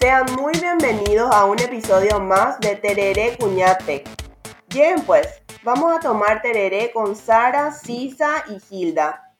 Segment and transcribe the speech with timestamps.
[0.00, 4.04] Sean muy bienvenidos a un episodio más de Tereré Cuñate.
[4.68, 9.34] Bien pues, vamos a tomar tereré con Sara, Sisa y Hilda.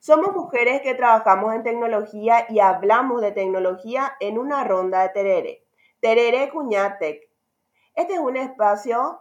[0.00, 5.64] Somos mujeres que trabajamos en tecnología y hablamos de tecnología en una ronda de tereré.
[6.00, 7.30] Tereré Cuñatec.
[7.94, 9.20] Este es un espacio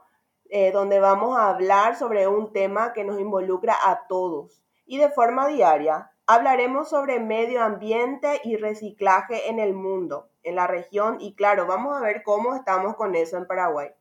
[0.49, 5.09] eh, donde vamos a hablar sobre un tema que nos involucra a todos y de
[5.09, 6.09] forma diaria.
[6.29, 11.95] Hablaremos sobre medio ambiente y reciclaje en el mundo, en la región y claro, vamos
[11.95, 13.91] a ver cómo estamos con eso en Paraguay.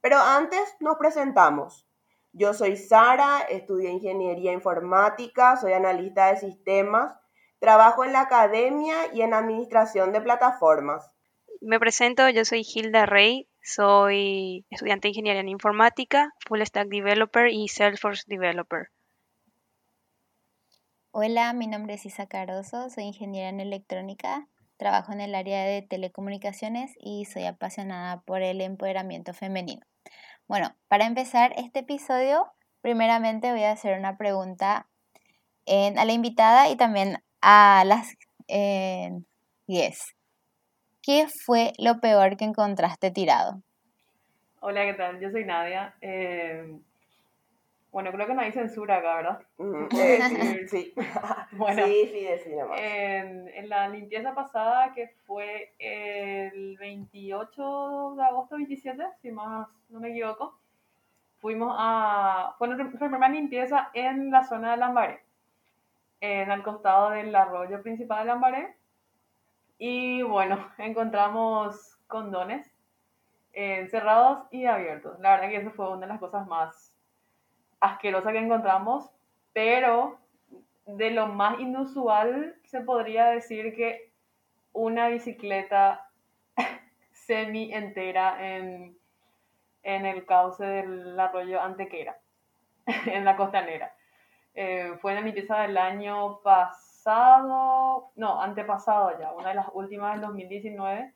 [0.00, 1.86] Pero antes nos presentamos.
[2.32, 7.12] Yo soy Sara, estudié ingeniería informática, soy analista de sistemas,
[7.58, 11.12] trabajo en la academia y en administración de plataformas.
[11.60, 17.48] Me presento, yo soy Hilda Rey, soy estudiante de ingeniería en informática, full stack developer
[17.48, 18.88] y Salesforce developer.
[21.12, 25.82] Hola, mi nombre es Isa Caroso, soy ingeniera en electrónica, trabajo en el área de
[25.82, 29.84] telecomunicaciones y soy apasionada por el empoderamiento femenino.
[30.46, 32.46] Bueno, para empezar este episodio,
[32.80, 34.86] primeramente voy a hacer una pregunta
[35.66, 39.10] a la invitada y también a las eh,
[41.02, 43.60] ¿Qué fue lo peor que encontraste tirado?
[44.60, 45.18] Hola, ¿qué tal?
[45.18, 45.92] Yo soy Nadia.
[46.02, 46.78] Eh,
[47.92, 49.42] bueno, creo que no hay censura acá, ¿verdad?
[49.58, 50.94] Mm, eh, sí.
[51.52, 58.56] bueno, sí, sí, sí, en, en, la limpieza pasada, que fue el 28 de agosto,
[58.56, 60.58] 27, si más no me equivoco,
[61.40, 62.54] fuimos a...
[62.58, 65.24] Fue nuestra primera limpieza en la zona de Lambaré,
[66.20, 68.76] en el costado del arroyo principal de Lambaré.
[69.78, 72.70] Y bueno, encontramos condones
[73.52, 75.18] eh, cerrados y abiertos.
[75.20, 76.89] La verdad que eso fue una de las cosas más
[77.80, 79.10] asquerosa que encontramos,
[79.52, 80.18] pero
[80.86, 84.12] de lo más inusual se podría decir que
[84.72, 86.08] una bicicleta
[87.12, 88.96] semi entera en,
[89.82, 92.18] en el cauce del arroyo Antequera,
[93.06, 93.94] en la costanera.
[94.54, 100.22] Eh, fue la limpieza del año pasado, no, antepasado ya, una de las últimas del
[100.22, 101.12] 2019.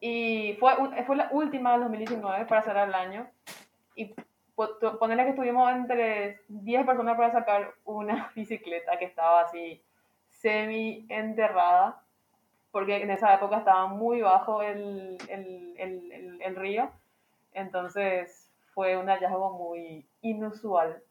[0.00, 3.26] Y fue, fue la última del 2019 para cerrar el año.
[3.94, 4.14] Y
[4.54, 9.82] ponerle que estuvimos entre 10 personas para sacar una bicicleta que estaba así
[10.28, 12.02] semi enterrada,
[12.70, 16.90] porque en esa época estaba muy bajo el, el, el, el, río,
[17.52, 21.02] entonces fue un hallazgo muy inusual.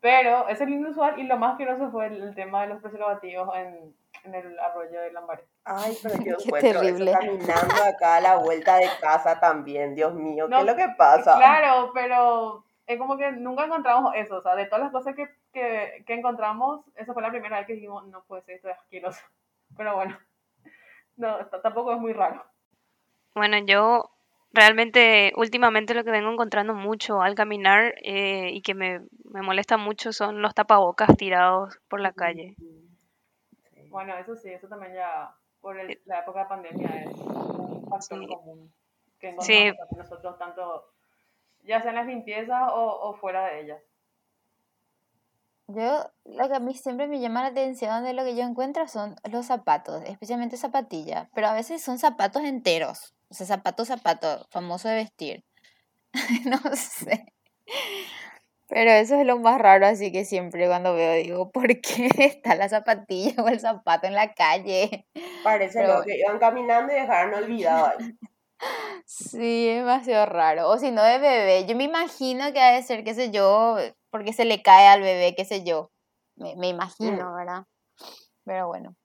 [0.00, 3.94] Pero es el inusual y lo más curioso fue el, tema de los preservativos en,
[4.24, 5.44] en el arroyo de Lambaré.
[5.64, 7.12] Ay, pero yo Qué terrible.
[7.12, 11.36] caminando acá a la vuelta de casa también, Dios mío, ¿qué es lo que pasa?
[11.36, 15.28] Claro, pero es como que nunca encontramos eso, o sea, de todas las cosas que,
[15.52, 18.78] que, que encontramos, esa fue la primera vez que dijimos, no puede ser, esto es
[18.78, 19.20] asqueroso.
[19.76, 20.18] Pero bueno,
[21.16, 22.44] no, tampoco es muy raro.
[23.34, 24.10] Bueno, yo
[24.52, 29.76] realmente últimamente lo que vengo encontrando mucho al caminar eh, y que me, me, molesta
[29.76, 32.54] mucho son los tapabocas tirados por la calle.
[33.88, 38.72] Bueno, eso sí, eso también ya por la época de pandemia es un factor común
[39.18, 39.96] que encontramos sí.
[39.96, 40.93] nosotros tanto
[41.64, 43.82] ya sea en las limpiezas o, fuera de ellas.
[45.66, 48.86] Yo, lo que a mí siempre me llama la atención de lo que yo encuentro
[48.86, 54.46] son los zapatos, especialmente zapatillas, pero a veces son zapatos enteros, o sea, zapato, zapato,
[54.50, 55.44] famoso de vestir.
[56.44, 57.32] no sé.
[58.68, 62.56] Pero eso es lo más raro, así que siempre cuando veo digo, ¿por qué está
[62.56, 65.06] la zapatilla o el zapato en la calle?
[65.42, 68.18] Parece que iban caminando y dejaron olvidado ahí.
[69.06, 70.68] Sí, es demasiado raro.
[70.68, 71.66] O si no, de bebé.
[71.66, 73.76] Yo me imagino que ha de ser, qué sé yo,
[74.10, 75.90] porque se le cae al bebé, qué sé yo.
[76.36, 77.36] Me, me imagino, mm.
[77.36, 77.64] ¿verdad?
[78.44, 78.96] Pero bueno.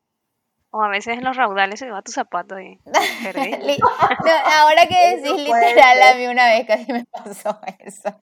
[0.71, 6.01] O a veces en los raudales se va tu zapato y ahora que decís literal,
[6.03, 8.21] a mí una vez casi me pasó eso.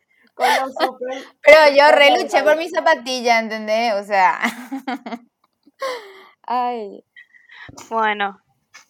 [1.42, 3.96] Pero yo reluché por mi zapatilla, ¿entendés?
[3.96, 4.40] O sea.
[6.44, 7.04] Ay.
[7.90, 8.40] Bueno,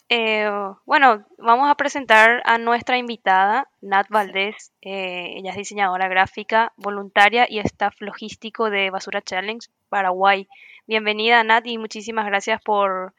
[0.09, 0.49] eh,
[0.85, 4.71] bueno, vamos a presentar a nuestra invitada, Nat Valdés.
[4.81, 10.47] Eh, ella es diseñadora gráfica, voluntaria y staff logístico de Basura Challenge Paraguay.
[10.85, 13.13] Bienvenida, Nat, y muchísimas gracias por,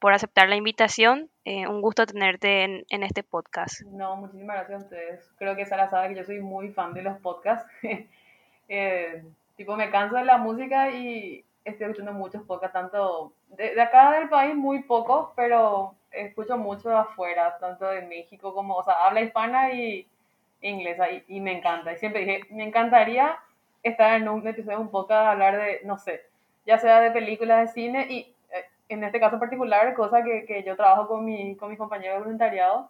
[0.00, 1.30] por aceptar la invitación.
[1.44, 3.82] Eh, un gusto tenerte en, en, este podcast.
[3.82, 5.32] No, muchísimas gracias a ustedes.
[5.38, 7.70] Creo que Sara sabe que yo soy muy fan de los podcasts.
[9.56, 14.18] tipo, me canso de la música y estoy escuchando muchos podcasts, tanto de, de acá
[14.18, 19.06] del país, muy pocos, pero escucho mucho de afuera, tanto de México como, o sea,
[19.06, 20.06] habla hispana y
[20.60, 21.92] inglesa, y, me encanta.
[21.92, 23.38] Y siempre dije, me encantaría
[23.82, 26.22] estar en un episodio un poco a hablar de, no sé,
[26.66, 30.62] ya sea de películas de cine, y eh, en este caso particular, cosa que, que
[30.62, 32.88] yo trabajo con, mi, con mis compañeros de voluntariado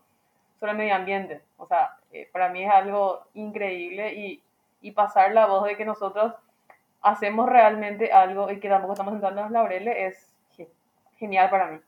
[0.61, 1.43] sobre el medio ambiente.
[1.59, 4.43] O sea, eh, para mí es algo increíble y,
[4.83, 6.35] y pasar la voz de que nosotros
[7.03, 10.69] hacemos realmente algo y que tampoco estamos sentando los laureles es ge-
[11.19, 11.81] genial para mí.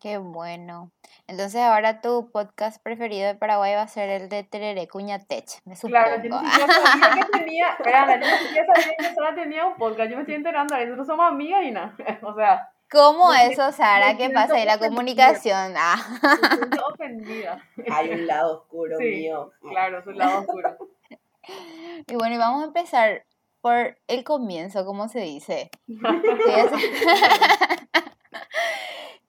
[0.00, 0.92] Qué bueno.
[1.26, 5.74] Entonces ahora tu podcast preferido de Paraguay va a ser el de Tereré Cuñatech, me
[5.74, 5.90] supongo.
[6.04, 9.66] Claro, yo ni siquiera sabía que tenía, espera, yo ni siquiera sabía que Sara tenía
[9.66, 13.32] un podcast, yo me estoy enterando, ahí nosotros somos amigas y nada, o sea, ¿Cómo
[13.32, 14.12] Me eso, Sara?
[14.12, 14.64] me ¿Qué pasa ahí?
[14.64, 15.74] La comunicación.
[15.76, 15.96] Ah.
[16.22, 17.62] me siento ofendida.
[17.92, 19.50] Hay un lado oscuro Sí, mío.
[19.60, 20.78] claro, su lado oscuro.
[22.06, 23.24] Y bueno, y vamos a empezar
[23.62, 25.70] por el comienzo, como se dice.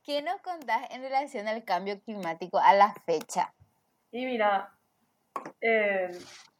[0.09, 3.53] ¿Qué es- ¿Qué nos contás en relación al cambio climático a la fecha?
[4.11, 4.71] Y mira,
[5.61, 6.09] eh,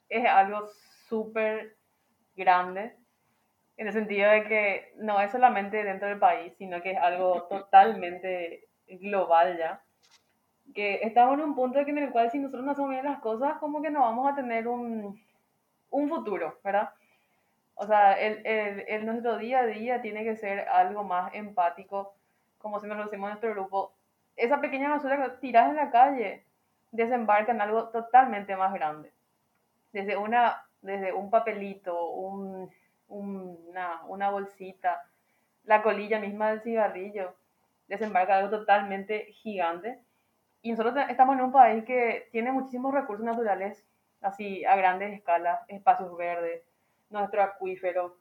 [0.07, 0.67] es algo
[1.07, 1.75] súper
[2.35, 2.95] grande,
[3.77, 7.43] en el sentido de que no es solamente dentro del país, sino que es algo
[7.49, 9.81] totalmente global ya.
[10.75, 13.57] Que estamos en un punto en el cual si nosotros no hacemos bien las cosas,
[13.57, 15.19] como que no vamos a tener un,
[15.89, 16.91] un futuro, ¿verdad?
[17.73, 22.13] O sea, el, el, el nuestro día a día tiene que ser algo más empático,
[22.59, 23.93] como siempre lo decimos en nuestro grupo.
[24.35, 26.45] Esa pequeña basura que tiras en la calle,
[26.91, 29.11] desembarca en algo totalmente más grande.
[29.91, 32.69] Desde, una, desde un papelito, un,
[33.07, 35.03] un- una, una bolsita,
[35.63, 37.35] la colilla misma del cigarrillo,
[37.87, 39.99] desembarca algo totalmente gigante.
[40.61, 43.85] Y nosotros estamos en un país que tiene muchísimos recursos naturales,
[44.21, 46.63] así a grandes escalas, espacios verdes,
[47.09, 48.17] nuestro acuífero.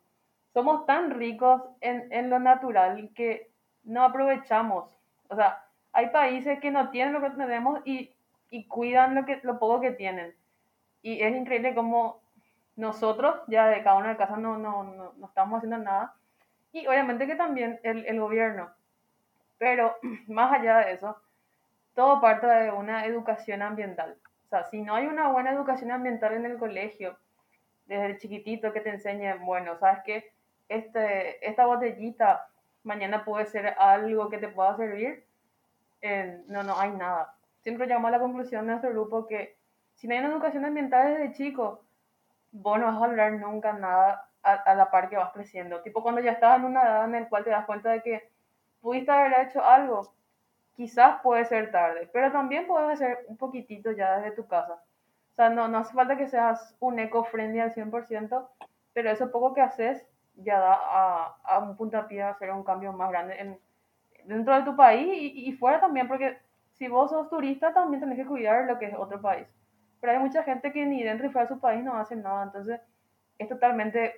[0.54, 3.50] Somos tan ricos en, en lo natural que
[3.88, 4.84] no aprovechamos.
[5.28, 8.12] O sea, hay países que no tienen lo que tenemos y,
[8.50, 10.34] y cuidan lo, que, lo poco que tienen.
[11.02, 12.20] Y es increíble cómo
[12.76, 16.14] nosotros, ya de cada una de casa, no, no, no, no estamos haciendo nada.
[16.72, 18.70] Y obviamente que también el, el gobierno.
[19.58, 19.96] Pero
[20.28, 21.16] más allá de eso,
[21.94, 24.16] todo parte de una educación ambiental.
[24.46, 27.18] O sea, si no hay una buena educación ambiental en el colegio,
[27.86, 30.32] desde chiquitito que te enseñen, bueno, sabes que
[30.68, 32.46] este, esta botellita
[32.82, 35.24] mañana puede ser algo que te pueda servir,
[36.00, 37.34] eh, no, no hay nada.
[37.62, 39.56] Siempre llegamos a la conclusión de nuestro grupo que
[39.94, 41.82] si no hay una educación ambiental desde chico,
[42.52, 45.82] vos no vas a valorar nunca nada a, a la par que vas creciendo.
[45.82, 48.30] Tipo cuando ya estás en una edad en la cual te das cuenta de que
[48.80, 50.12] pudiste haber hecho algo,
[50.76, 54.74] quizás puede ser tarde, pero también puedes hacer un poquitito ya desde tu casa.
[54.74, 58.48] O sea, no, no hace falta que seas un eco-friendly al 100%,
[58.92, 60.06] pero eso poco que haces
[60.38, 63.58] ya da a, a un puntapié a hacer un cambio más grande en,
[64.24, 66.38] dentro de tu país y, y fuera también, porque
[66.72, 69.46] si vos sos turista también tenés que cuidar lo que es otro país.
[70.00, 72.44] Pero hay mucha gente que ni dentro y fuera de su país no hace nada,
[72.44, 72.80] entonces
[73.38, 74.14] es totalmente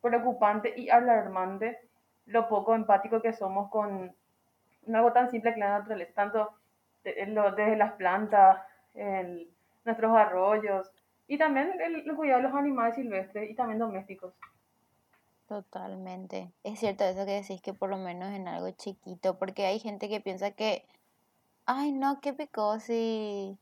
[0.00, 1.78] preocupante y alarmante
[2.26, 4.14] lo poco empático que somos con
[4.94, 6.50] algo tan simple que la naturaleza, tanto
[7.04, 8.58] desde las plantas,
[8.94, 9.50] el-
[9.84, 10.92] nuestros arroyos
[11.26, 14.34] y también el cuidado de los animales silvestres y también domésticos.
[15.46, 16.52] Totalmente.
[16.62, 20.08] Es cierto eso que decís que por lo menos en algo chiquito, porque hay gente
[20.08, 20.86] que piensa que,
[21.66, 23.58] ay no, qué picó si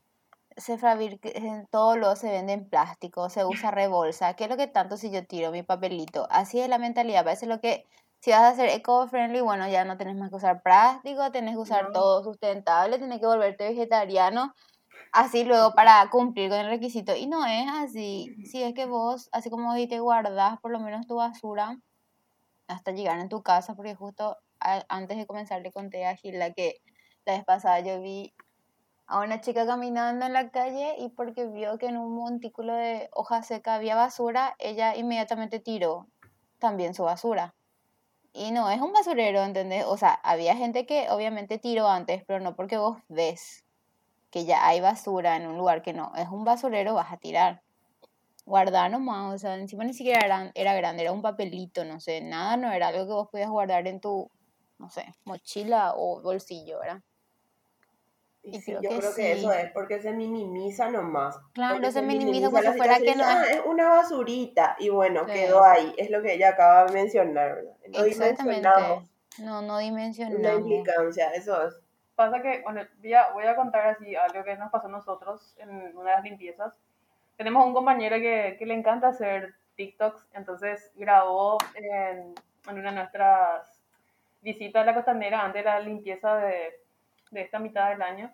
[0.57, 4.57] se fabrica, en todo lo se vende en plástico, se usa rebolsa, ¿qué es lo
[4.57, 6.27] que tanto si yo tiro mi papelito?
[6.31, 7.85] Así es la mentalidad, parece lo que
[8.21, 11.59] si vas a ser eco-friendly, bueno, ya no tenés más que usar plástico, tenés que
[11.61, 11.91] usar No.
[11.93, 14.53] todo sustentable, tenés que volverte vegetariano,
[15.11, 17.15] así luego para cumplir con el requisito.
[17.15, 18.35] Y no es así.
[18.45, 21.77] Si es que vos, así como dijiste, guardás por lo menos tu basura
[22.67, 26.53] hasta llegar en tu casa, porque justo a- antes de comenzar le conté a Gilda
[26.53, 26.81] que
[27.25, 28.33] la vez pasada yo vi
[29.07, 33.09] a una chica caminando en la calle y porque vio que en un montículo de
[33.13, 36.07] hoja seca había basura, ella inmediatamente tiró
[36.59, 37.53] también su basura.
[38.33, 39.85] Y no es un basurero, ¿entendés?
[39.85, 43.65] O sea, había gente que obviamente tiró antes, pero no porque vos ves
[44.31, 47.61] que ya hay basura en un lugar que no es un basurero, vas a tirar.
[48.45, 52.21] Guardar nomás, o sea, encima ni siquiera era, era grande, era un papelito, no sé,
[52.21, 54.31] nada, no era algo que vos podías guardar en tu,
[54.79, 57.01] no sé, mochila o bolsillo, ¿verdad?
[58.43, 61.37] Y sí, creo yo que creo que eso es porque se minimiza nomás.
[61.53, 64.75] Claro, Porque se minimiza como la si fuera que no "Ah, es una basurita.
[64.79, 65.33] Y bueno, Sí.
[65.33, 65.93] quedó ahí.
[65.97, 67.75] Es lo que ella acaba de mencionar, ¿verdad?
[67.89, 68.67] Lo Exactamente.
[68.67, 69.09] dimensionamos.
[69.37, 70.59] No, no La dimensionamos.
[70.61, 71.75] implicancia, eso es.
[72.21, 75.55] Pasa que, bueno, voy a, voy a contar así algo que nos pasó a nosotros
[75.57, 76.79] en una de las limpiezas.
[77.35, 82.35] Tenemos un compañero que, que le encanta hacer TikToks, entonces grabó en,
[82.69, 83.83] en una de nuestras
[84.43, 86.79] visitas a la costanera antes de la limpieza de,
[87.31, 88.31] de esta mitad del año.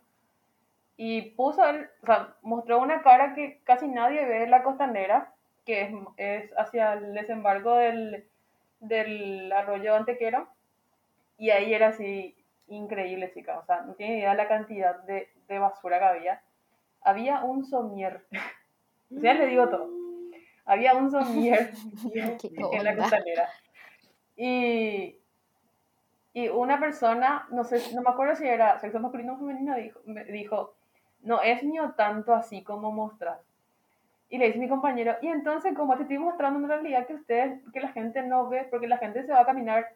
[0.98, 5.32] Y puso, él, o sea, mostró una cara que casi nadie ve en la costanera,
[5.66, 8.28] que es, es hacia el desembarco del,
[8.82, 10.46] del arroyo Antequera.
[11.38, 12.37] Y ahí era así
[12.68, 13.60] increíble, chica.
[13.60, 16.42] O sea, no tiene idea la cantidad de, de basura que había.
[17.02, 18.26] Había un somier.
[19.10, 19.90] ya le digo todo.
[20.66, 21.72] Había un somier
[22.42, 23.50] ¿Qué en la costanera.
[24.36, 25.18] Y,
[26.34, 30.02] y una persona, no sé, no me acuerdo si era sexo masculino o femenino, dijo,
[30.06, 30.76] me dijo,
[31.22, 33.40] no es ni tanto así como mostrar.
[34.30, 37.62] Y le dice mi compañero, y entonces, como te estoy mostrando en realidad que ustedes,
[37.72, 39.88] que la gente no ve, porque la gente se va a caminar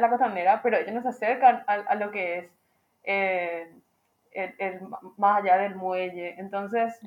[0.00, 2.50] a la costanera, pero ellos no se acercan a, a lo que es
[3.04, 3.72] eh,
[4.32, 4.80] el, el-
[5.18, 6.34] más allá del muelle.
[6.40, 7.00] Entonces,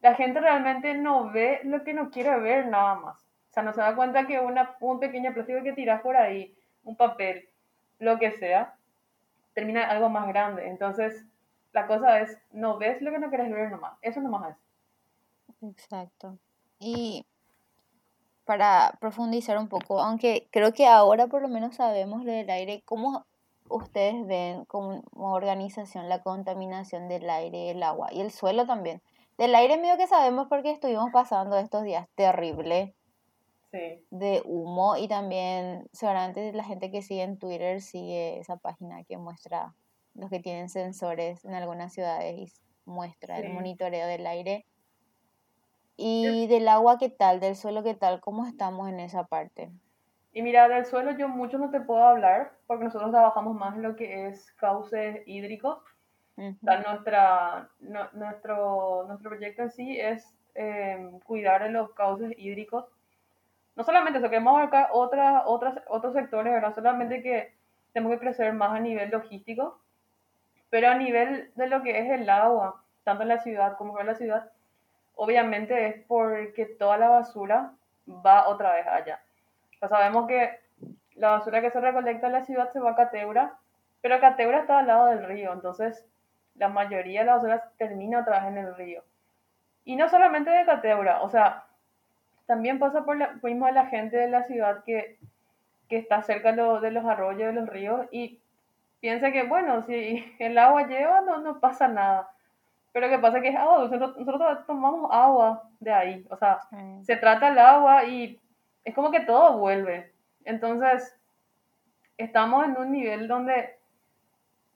[0.00, 3.22] la gente realmente no ve lo que no quiere ver nada más.
[3.50, 6.56] O sea, no se da cuenta que una, un pequeño plástico que tiras por ahí,
[6.84, 7.48] un papel,
[7.98, 8.76] lo que sea,
[9.54, 10.68] termina algo más grande.
[10.68, 11.24] Entonces,
[11.72, 13.94] la cosa es, no ves lo que no quieres ver nomás.
[14.02, 14.56] Eso nomás es.
[15.62, 16.38] Exacto.
[16.78, 17.26] Y
[18.44, 22.82] para profundizar un poco, aunque creo que ahora por lo menos sabemos lo del aire,
[22.84, 23.24] ¿cómo
[23.68, 29.00] ustedes ven como organización la contaminación del aire, el agua y el suelo también?
[29.38, 32.92] Del aire medio que sabemos porque estuvimos pasando estos días terribles
[33.70, 34.04] Sí.
[34.10, 39.16] de humo y también seguramente la gente que sigue en Twitter sigue esa página que
[39.16, 39.74] muestra
[40.14, 42.52] los que tienen sensores en algunas ciudades y
[42.84, 44.66] muestra el monitoreo del aire.
[45.96, 47.40] Y del agua, ¿qué tal?
[47.40, 48.20] Del suelo, ¿qué tal?
[48.20, 49.70] ¿Cómo estamos en esa parte?
[50.32, 53.82] Y mira, del suelo yo mucho no te puedo hablar, porque nosotros trabajamos más en
[53.82, 55.78] lo que es cauces hídricos.
[56.62, 62.32] O sea, nuestra, no- nuestro, nuestro proyecto en sí es eh, cuidar de los cauces
[62.38, 62.86] hídricos.
[63.76, 66.74] No solamente eso, queremos abarcar otras, otras, otros sectores, ¿verdad?
[66.74, 67.52] Solamente que
[67.92, 69.78] tenemos que crecer más a nivel logístico,
[70.70, 74.06] pero a nivel de lo que es el agua, tanto en la ciudad como fuera
[74.06, 74.52] de la ciudad,
[75.14, 77.72] obviamente es porque toda la basura
[78.08, 79.20] va otra vez allá.
[79.80, 80.60] O sabemos que
[81.16, 83.58] la basura que se recolecta en la ciudad se va a Cateura,
[84.00, 86.06] pero Cateura está al lado del río, entonces
[86.56, 89.04] la mayoría de la basura termina otra vez en el río.
[89.84, 91.64] Y no solamente de Cateura, o sea,
[92.46, 95.18] también pasa por la, mismo la gente de la ciudad que,
[95.88, 98.40] que está cerca de los arroyos, de los ríos, y
[99.00, 102.30] piensa que, bueno, si el agua lleva, no, no pasa nada.
[102.92, 106.60] Pero que pasa que es agua dulce, nosotros, nosotros tomamos agua de ahí, o sea,
[106.68, 107.04] sí.
[107.04, 108.38] se trata el agua y
[108.84, 110.12] es como que todo vuelve.
[110.44, 111.16] Entonces,
[112.18, 113.78] estamos en un nivel donde,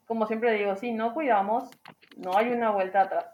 [0.07, 1.69] como siempre digo, si no cuidamos,
[2.15, 3.25] no hay una vuelta atrás.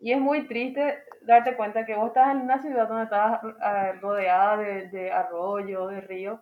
[0.00, 3.92] Y es muy triste darte cuenta que vos estás en una ciudad donde estás eh,
[4.00, 6.40] rodeada de, de arroyos, de ríos,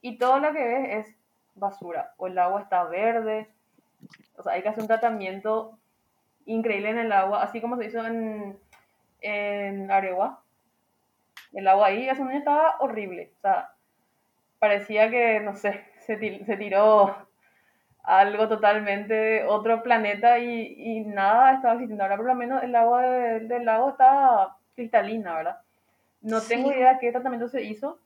[0.00, 1.16] y todo lo que ves es
[1.54, 3.48] basura, o el agua está verde,
[4.36, 5.78] o sea, hay que hacer un tratamiento
[6.46, 8.58] increíble en el agua, así como se hizo en,
[9.20, 10.40] en Areguá.
[11.52, 13.70] El agua ahí hace un año estaba horrible, o sea,
[14.58, 17.16] parecía que, no sé, se, se tiró
[18.02, 22.04] algo totalmente de otro planeta y, y nada estaba existiendo.
[22.04, 25.60] Ahora por lo menos el agua de- del lago está cristalina, ¿verdad?
[26.20, 26.76] No tengo Sí.
[26.76, 27.98] idea qué tratamiento se hizo,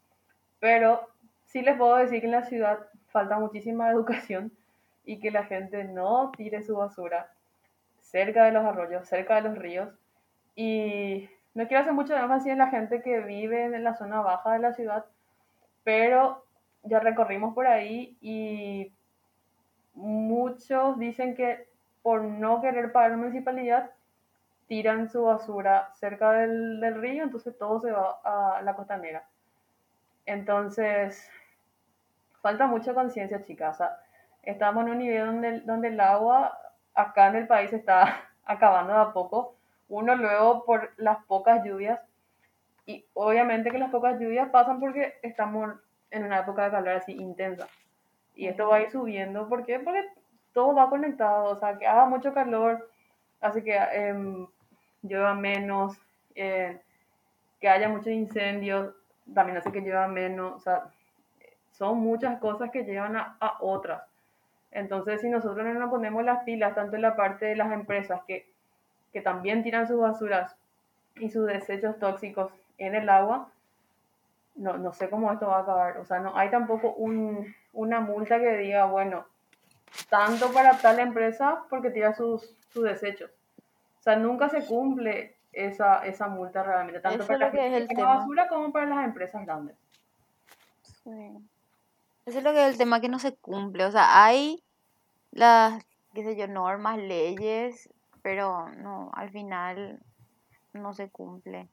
[0.58, 1.08] pero
[1.46, 2.78] sí les puedo decir que en la ciudad
[3.08, 4.52] falta muchísima educación
[5.04, 7.30] y que la gente no tire su basura
[8.10, 9.88] cerca de los arroyos, cerca de los ríos.
[10.56, 14.52] Y no quiero hacer mucho énfasis en la gente que vive en la zona baja
[14.52, 15.04] de la ciudad,
[15.84, 16.44] pero
[16.82, 18.92] ya recorrimos por ahí y
[19.94, 21.68] muchos dicen que
[22.02, 23.90] por no querer pagar la municipalidad,
[24.66, 29.24] tiran su basura cerca del, del río, entonces todo se va a la costanera.
[30.26, 31.28] Entonces,
[32.40, 33.80] falta mucha conciencia, chicas.
[33.80, 33.88] O
[34.42, 36.56] estamos en un nivel donde, donde el agua
[36.94, 39.56] acá en el país se está acabando de a poco.
[39.88, 42.00] Uno luego por las pocas lluvias.
[42.86, 45.74] Y obviamente que las pocas lluvias pasan porque estamos
[46.10, 47.68] en una época de calor así intensa.
[48.34, 49.48] Y esto va a ir subiendo.
[49.48, 49.78] ¿Por qué?
[49.78, 50.08] Porque
[50.52, 51.50] todo va conectado.
[51.50, 52.88] O sea, que haga mucho calor,
[53.40, 54.46] hace que em,
[55.02, 55.96] llueva menos,
[56.34, 56.80] eh,
[57.60, 58.94] que haya muchos incendios,
[59.34, 60.54] también hace que llueva menos.
[60.54, 60.90] O sea,
[61.72, 64.09] son muchas cosas que llevan a, a otras.
[64.72, 68.20] Entonces, si nosotros no nos ponemos las pilas, tanto en la parte de las empresas
[68.26, 68.50] que,
[69.12, 70.56] que también tiran sus basuras
[71.16, 73.50] y sus desechos tóxicos en el agua,
[74.54, 75.98] no, no sé cómo esto va a acabar.
[75.98, 79.26] O sea, no hay tampoco un, una multa que diga, bueno,
[80.08, 83.30] tanto para tal empresa porque tira sus, sus desechos.
[83.98, 87.90] O sea, nunca se cumple esa, esa multa realmente, tanto Eso para la que es
[87.90, 89.76] el basura como para las empresas grandes.
[90.82, 91.36] Sí.
[92.26, 93.84] Eso es lo que es el tema que no se cumple.
[93.84, 94.62] O sea, hay
[95.32, 95.84] las,
[96.14, 97.88] qué sé yo, normas, leyes,
[98.22, 100.00] pero no, al final
[100.72, 101.68] no se cumple.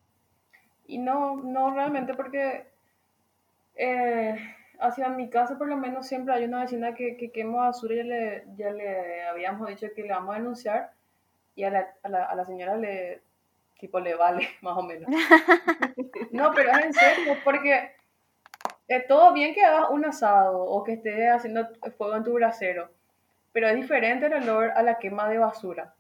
[0.86, 2.68] Y no, no realmente porque
[3.76, 4.36] eh,
[4.80, 8.04] hacia mi casa por lo menos siempre hay una vecina que, que quema basura, ya
[8.04, 10.94] le, ya le habíamos dicho que le vamos a denunciar
[11.56, 13.22] y a la, a la, a la señora le,
[13.80, 15.10] tipo, le vale, más o menos.
[16.32, 17.92] no, pero es en serio, porque
[18.88, 21.68] es todo bien que hagas un asado o que estés haciendo
[21.98, 22.90] fuego en tu brasero,
[23.52, 25.94] pero es diferente el olor a la quema de basura.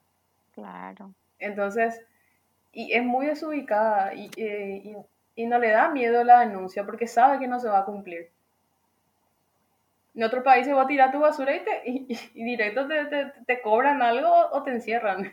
[0.53, 1.13] Claro.
[1.39, 2.01] Entonces,
[2.72, 4.96] y es muy desubicada y, eh, y,
[5.36, 8.29] y no le da miedo la denuncia porque sabe que no se va a cumplir.
[10.15, 13.06] En otro país se va a tirar tu basura y, te, y, y directo te,
[13.06, 15.32] te, te, cobran algo o te encierran.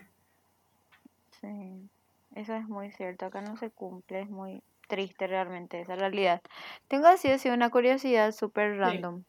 [1.41, 1.89] Sí,
[2.35, 3.25] eso es muy cierto.
[3.25, 6.41] Acá no se cumple, es muy triste realmente esa realidad.
[6.87, 9.19] Tengo así, así una curiosidad súper random.
[9.19, 9.25] Sí.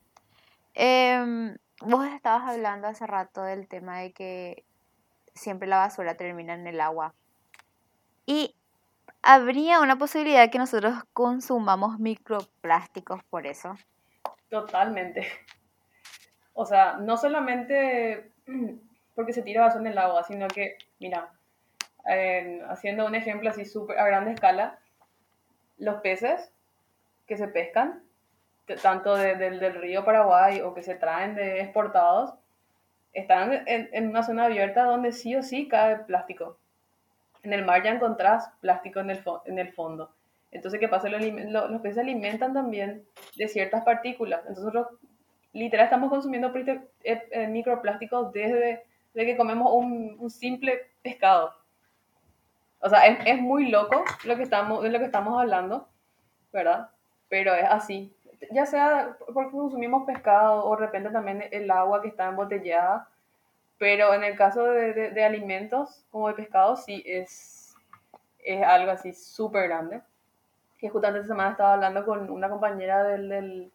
[0.75, 4.65] Eh, vos estabas hablando hace rato del tema de que
[5.35, 7.15] siempre la basura termina en el agua.
[8.27, 8.55] Y
[9.23, 13.77] habría una posibilidad que nosotros consumamos microplásticos por eso.
[14.49, 15.27] Totalmente.
[16.55, 18.31] O sea, no solamente
[19.15, 21.31] porque se tira basura en el agua, sino que, mira,
[22.09, 24.79] eh, haciendo un ejemplo así súper a grande escala,
[25.79, 26.53] los peces
[27.27, 28.03] que se pescan,
[28.83, 32.35] tanto de, de, del río Paraguay o que se traen de exportados,
[33.13, 36.59] están en, en, una zona abierta donde sí o sí cae plástico.
[37.43, 40.13] En el mar ya encontrás plástico en el, en el fondo.
[40.51, 41.09] Entonces, ¿qué pasa?
[41.09, 43.05] Los, los, los, peces se alimentan también
[43.37, 44.41] de ciertas partículas.
[44.41, 44.99] Entonces, nosotros
[45.53, 46.87] literal estamos consumiendo eh,
[47.31, 51.55] eh, microplásticos desde, desde, que comemos un, un, simple pescado.
[52.81, 55.89] O sea, es, es, muy loco lo que estamos, lo que estamos hablando,
[56.53, 56.91] ¿verdad?
[57.29, 58.17] Pero es así
[58.51, 63.09] ya sea porque consumimos pescado o de repente también el agua que está embotellada,
[63.79, 67.75] pero en el caso de, de, de alimentos como de pescado sí es,
[68.41, 70.03] es algo así súper grande.
[70.79, 73.73] Que justamente esta semana estaba hablando con una compañera del, del,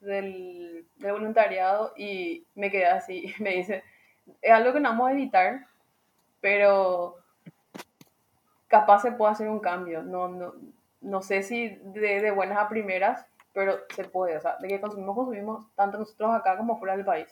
[0.00, 3.82] del, del voluntariado y me quedé así, me dice,
[4.40, 5.66] es algo que no vamos a evitar,
[6.40, 7.16] pero
[8.68, 10.02] capaz se puede hacer un cambio.
[10.02, 10.54] No, no,
[11.00, 14.80] no sé si de, de buenas a primeras, pero se puede, o sea, de que
[14.80, 17.28] consumimos, consumimos tanto nosotros acá como fuera del país.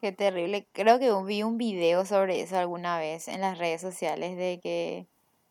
[0.00, 0.66] Qué terrible.
[0.72, 5.06] Creo que vi un video sobre eso alguna vez en las redes sociales de que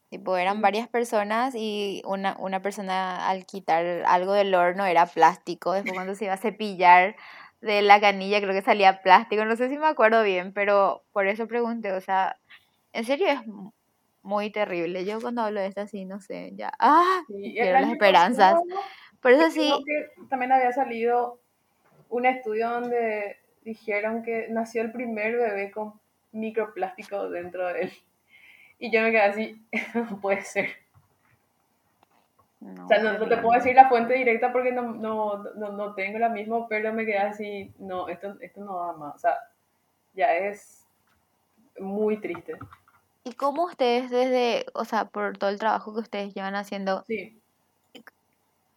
[0.10, 5.74] tipo eran varias personas y una, una persona al quitar algo del horno era plástico.
[5.74, 7.16] Después cuando se iba a cepillar
[7.62, 9.46] de la canilla creo que salía plástico.
[9.46, 12.40] No sé si me acuerdo bien, pero por eso pregunté, o sea,
[12.94, 13.40] en serio es
[14.22, 15.06] muy terrible.
[15.06, 18.54] Yo cuando hablo de esto así, no sé, ya, ah, sí, las esperanzas.
[18.54, 18.82] Pasado,
[19.22, 19.72] Por eso sí.
[20.30, 21.40] también había salido
[22.10, 25.94] un estudio donde dijeron que nació el primer bebé con
[26.32, 27.94] microplástico dentro de él.
[28.80, 29.62] Y yo me quedé así,
[29.94, 30.70] no puede ser.
[32.62, 35.72] No, o sea, no, no, te puedo decir la fuente directa porque no, no, no,
[35.72, 39.16] no tengo la misma, pero me quedé así, no, esto, esto no va más.
[39.16, 39.38] O sea,
[40.14, 40.86] ya es
[41.80, 42.54] muy triste.
[43.30, 47.40] ¿Y cómo ustedes desde, o sea, por todo el trabajo que ustedes llevan haciendo, sí.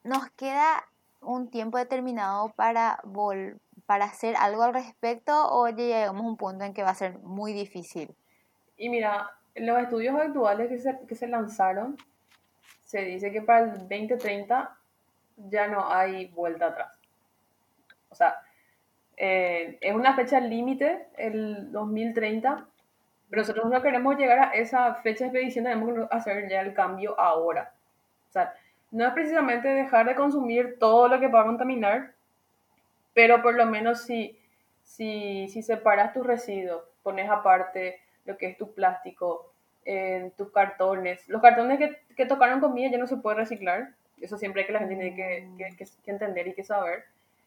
[0.04, 0.84] nos queda
[1.22, 6.36] un tiempo determinado para vol para hacer algo al respecto o ya llegamos a un
[6.36, 8.14] punto en que va a ser muy difícil?
[8.76, 11.96] Y mira, los estudios actuales que se, que se lanzaron,
[12.84, 14.76] se dice que para el 2030
[15.48, 16.92] ya no hay vuelta atrás.
[18.10, 18.36] O sea,
[19.16, 22.66] eh, es una fecha límite, el 2030,
[23.32, 26.74] pero nosotros no queremos llegar a esa fecha de expedición, tenemos que hacer ya el
[26.74, 27.72] cambio ahora.
[28.28, 28.52] O sea,
[28.90, 32.12] no es precisamente dejar de consumir todo lo que va a contaminar,
[33.14, 34.38] pero por lo menos si,
[34.82, 39.50] si, si separas tus residuos, pones aparte lo que es tu plástico,
[39.86, 41.26] eh, tus cartones.
[41.26, 43.94] Los cartones que, que, tocaron comida ya no se puede reciclar.
[44.20, 47.04] Eso siempre hay que la gente tiene que, que, que, que entender y que saber.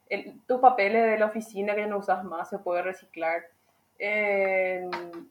[0.10, 3.44] El, tus papeles de la oficina que ya no usas más se puede reciclar
[4.00, 4.90] eh,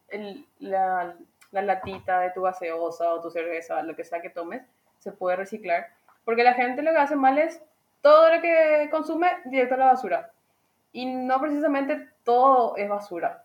[0.08, 1.14] el, la,
[1.52, 4.62] la, latita de tu gaseosa o tu cerveza, lo que sea que tomes,
[4.98, 5.88] se puede reciclar.
[6.24, 7.62] Porque la gente lo que hace mal es
[8.00, 10.30] todo lo que consume directo a la basura.
[10.92, 13.44] Y no precisamente todo es basura.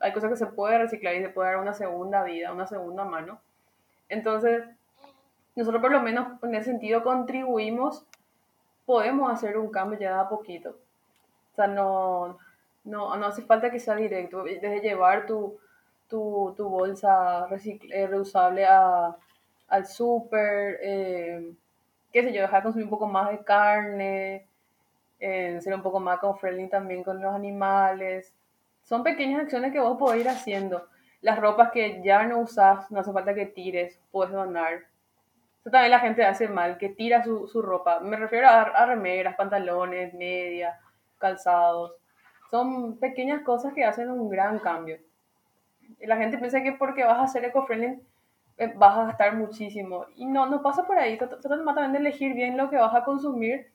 [0.00, 3.04] Hay cosas que se puede reciclar y se puede dar una segunda vida, una segunda
[3.04, 3.40] mano.
[4.08, 4.64] Entonces,
[5.54, 8.06] nosotros por lo menos en ese sentido contribuimos,
[8.86, 10.70] podemos hacer un cambio ya a poquito.
[11.52, 12.38] O sea, no,
[12.84, 15.58] no, no hace falta que sea directo, desde llevar tu,
[16.08, 19.16] tu, tu bolsa recicle, reusable a,
[19.68, 21.52] al súper, eh,
[22.12, 24.46] qué sé yo, dejar de consumir un poco más de carne,
[25.20, 28.34] eh, ser un poco más friendly también con los animales.
[28.82, 30.88] Son pequeñas acciones que vos podés ir haciendo.
[31.20, 34.84] Las ropas que ya no usas, no hace falta que tires, puedes donar.
[35.60, 38.00] Eso también la gente hace mal, que tira su, su ropa.
[38.00, 40.78] Me refiero a, a remeras, pantalones, medias,
[41.18, 41.92] calzados.
[42.50, 44.98] Son pequeñas cosas que hacen un gran cambio.
[46.00, 48.00] La gente piensa que porque vas a ser eco-friendly
[48.60, 50.06] eh, vas a gastar muchísimo.
[50.16, 51.16] Y no, no pasa por ahí.
[51.16, 53.70] Trata también de elegir bien lo que vas a consumir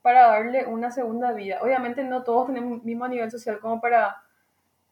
[0.00, 1.58] para darle una segunda vida.
[1.60, 4.22] Obviamente no todos tenemos el mismo nivel social como para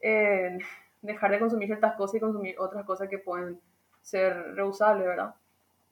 [0.01, 0.59] eh,
[1.01, 3.59] dejar de consumir ciertas cosas y consumir otras cosas que pueden
[4.03, 5.35] ser reusables, ¿verdad?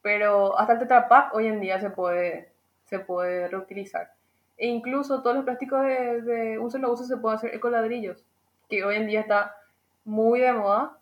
[0.03, 2.53] Pero hasta el Tetra Pak hoy en día se puede,
[2.85, 4.16] se puede reutilizar.
[4.59, 8.25] E incluso todos los plásticos de, de un solo uso se puede hacer ecoladrillos,
[8.69, 9.57] que hoy en día está
[10.05, 10.99] muy de moda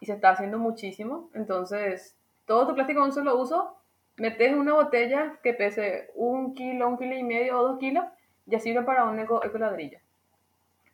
[0.00, 1.30] y se está haciendo muchísimo.
[1.34, 3.76] Entonces, todo tu plástico de un solo uso,
[4.16, 8.04] metes una botella que pese un kilo, un kilo y medio o dos kilos,
[8.46, 9.98] ya sirve para un eco, ecoladrillo.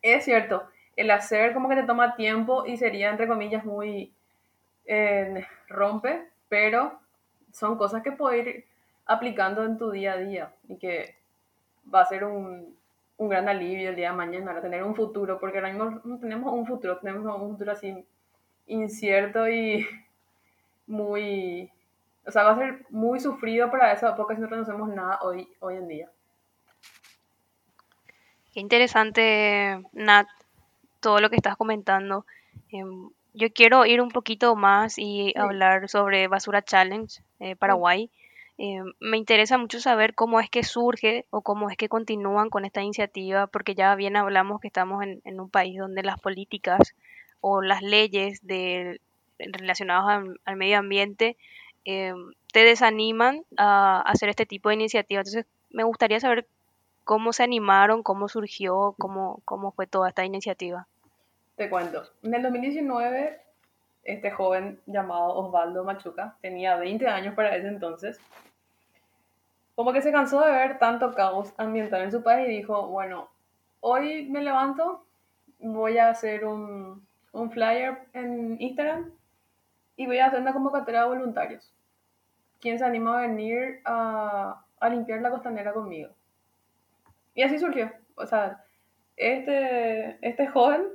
[0.01, 4.13] Es cierto, el hacer como que te toma tiempo y sería, entre comillas, muy
[4.85, 6.99] eh, rompe, pero
[7.51, 8.65] son cosas que puedes ir
[9.05, 11.15] aplicando en tu día a día y que
[11.93, 12.75] va a ser un,
[13.17, 16.53] un gran alivio el día de mañana, tener un futuro, porque ahora mismo no tenemos
[16.53, 18.05] un futuro, tenemos un futuro así
[18.67, 19.87] incierto y
[20.87, 21.71] muy,
[22.25, 25.49] o sea, va a ser muy sufrido para esa época si no conocemos nada hoy,
[25.59, 26.11] hoy en día.
[28.53, 30.27] Qué interesante, Nat,
[30.99, 32.25] todo lo que estás comentando.
[32.69, 38.09] Em, yo quiero ir un poquito más y hablar sobre Basura Challenge eh, Paraguay.
[38.59, 42.65] Eh, me interesa mucho saber cómo es que surge o cómo es que continúan con
[42.65, 46.95] esta iniciativa, porque ya bien hablamos que estamos en, un país donde las políticas
[47.39, 48.41] o las leyes
[49.37, 51.37] relacionadas al, medio ambiente
[51.85, 52.13] eh,
[52.51, 55.27] te desaniman a, hacer este tipo de iniciativas.
[55.27, 56.47] Entonces, me gustaría saber
[57.03, 60.87] cómo se animaron, cómo surgió, cómo, cómo fue toda esta iniciativa.
[61.55, 62.03] Te cuento.
[62.23, 63.39] En el 2019,
[64.07, 68.19] este joven llamado Osvaldo Machuca tenía 20 años para ese entonces.
[69.75, 73.29] Como que se cansó de ver tanto caos ambiental en su país y dijo, bueno,
[73.81, 75.05] hoy me levanto,
[75.59, 79.11] voy a hacer un, un flyer en Instagram
[79.97, 81.71] y voy a hacer una convocatoria de voluntarios.
[82.61, 86.09] ¿Quién se anima a venir a, a limpiar la costanera conmigo?
[87.35, 87.91] Y así surgió.
[88.15, 88.63] O sea,
[89.17, 90.87] este, este joven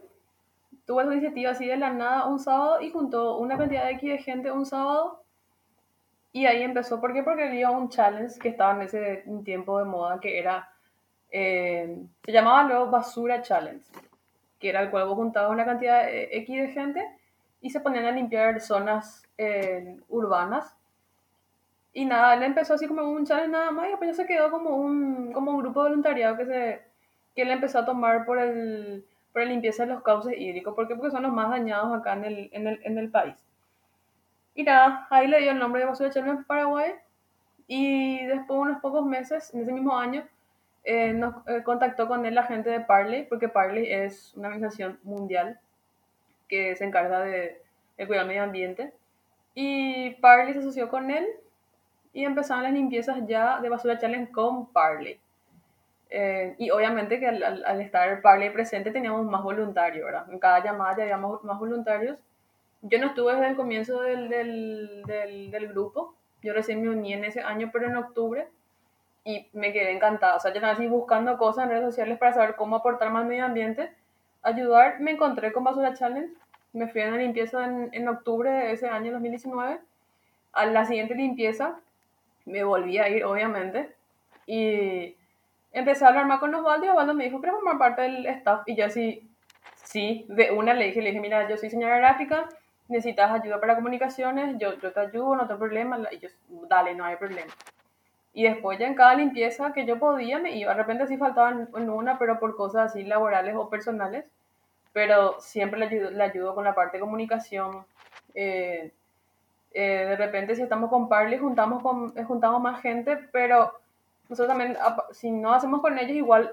[0.85, 4.11] tuvo esa iniciativa así de la nada un sábado y juntó una cantidad de X
[4.11, 5.23] de gente un sábado.
[6.33, 7.01] Y ahí empezó.
[7.01, 7.23] ¿Por qué?
[7.23, 10.69] Porque había un challenge que estaba en ese tiempo de moda que era.
[11.31, 13.85] Eh, se llamaba luego Basura Challenge.
[14.59, 17.19] Que era el cual vos juntabas una cantidad de X de gente
[17.61, 20.77] y se ponían a limpiar zonas eh, urbanas.
[21.95, 24.51] Y nada, él empezó así como un challenge nada más y después ya se quedó
[24.51, 26.83] como un, como un grupo voluntariado que, se,
[27.35, 30.75] que él empezó a tomar por el para limpieza de los cauces hídricos.
[30.75, 30.95] ¿Por qué?
[30.95, 33.35] Porque son los más dañados acá en el, en el, en el país.
[34.55, 36.93] Y nada, ahí le dio el nombre de Basura Challenge Paraguay.
[37.67, 40.25] Y después de unos pocos meses, en ese mismo año,
[40.85, 44.99] eh, nos eh, contactó con él la gente de Parley, porque Parley es una organización
[45.05, 45.59] mundial
[46.49, 47.63] que se encarga de,
[47.97, 48.93] de cuidar el medio ambiente.
[49.55, 51.27] Y Parley se asoció con él
[52.13, 55.19] y empezaron las limpiezas ya de Basura Challenge con Parley.
[56.15, 60.31] Eh, y obviamente que al, al, estar Parley presente teníamos más voluntarios, ¿verdad?
[60.31, 62.19] En cada llamada ya había más, voluntarios.
[62.83, 67.15] Yo no estuve desde el comienzo del, del, del, del, grupo, yo recién me uní
[67.15, 68.47] en ese año, pero en octubre,
[69.25, 70.37] y me quedé encantada.
[70.37, 73.25] O sea, yo estaba así buscando cosas en redes sociales para saber cómo aportar más
[73.25, 73.91] medio ambiente,
[74.43, 75.01] ayudar.
[75.01, 76.31] Me encontré con Basura Challenge,
[76.75, 79.81] me fui a una limpieza en, en octubre de ese año 2019.
[80.53, 81.81] A la siguiente limpieza
[82.45, 83.95] me volví a ir, obviamente,
[84.47, 85.17] y
[85.73, 88.63] empecé a hablar más con Osvaldo y Osvaldo me dijo, ¿quieres formar parte del staff?
[88.67, 89.29] Y yo así,
[89.75, 92.49] sí, de una le dije, le dije, mira, yo soy señora gráfica,
[92.89, 96.29] necesitas ayuda para comunicaciones, yo, yo te ayudo, no tengo problema, y yo,
[96.69, 97.53] dale, no hay problema.
[98.35, 101.51] Y después ya en cada limpieza que yo podía me iba, de repente sí faltaba
[101.51, 104.25] en una, pero por cosas así laborales o personales,
[104.93, 107.85] pero siempre le ayudo, le ayudo con la parte de comunicación.
[108.35, 108.93] Eh,
[109.75, 113.73] eh, de repente si estamos con Parley juntamos, con, juntamos más gente, pero
[114.29, 114.77] nosotros también,
[115.13, 116.53] si no hacemos con ellos, igual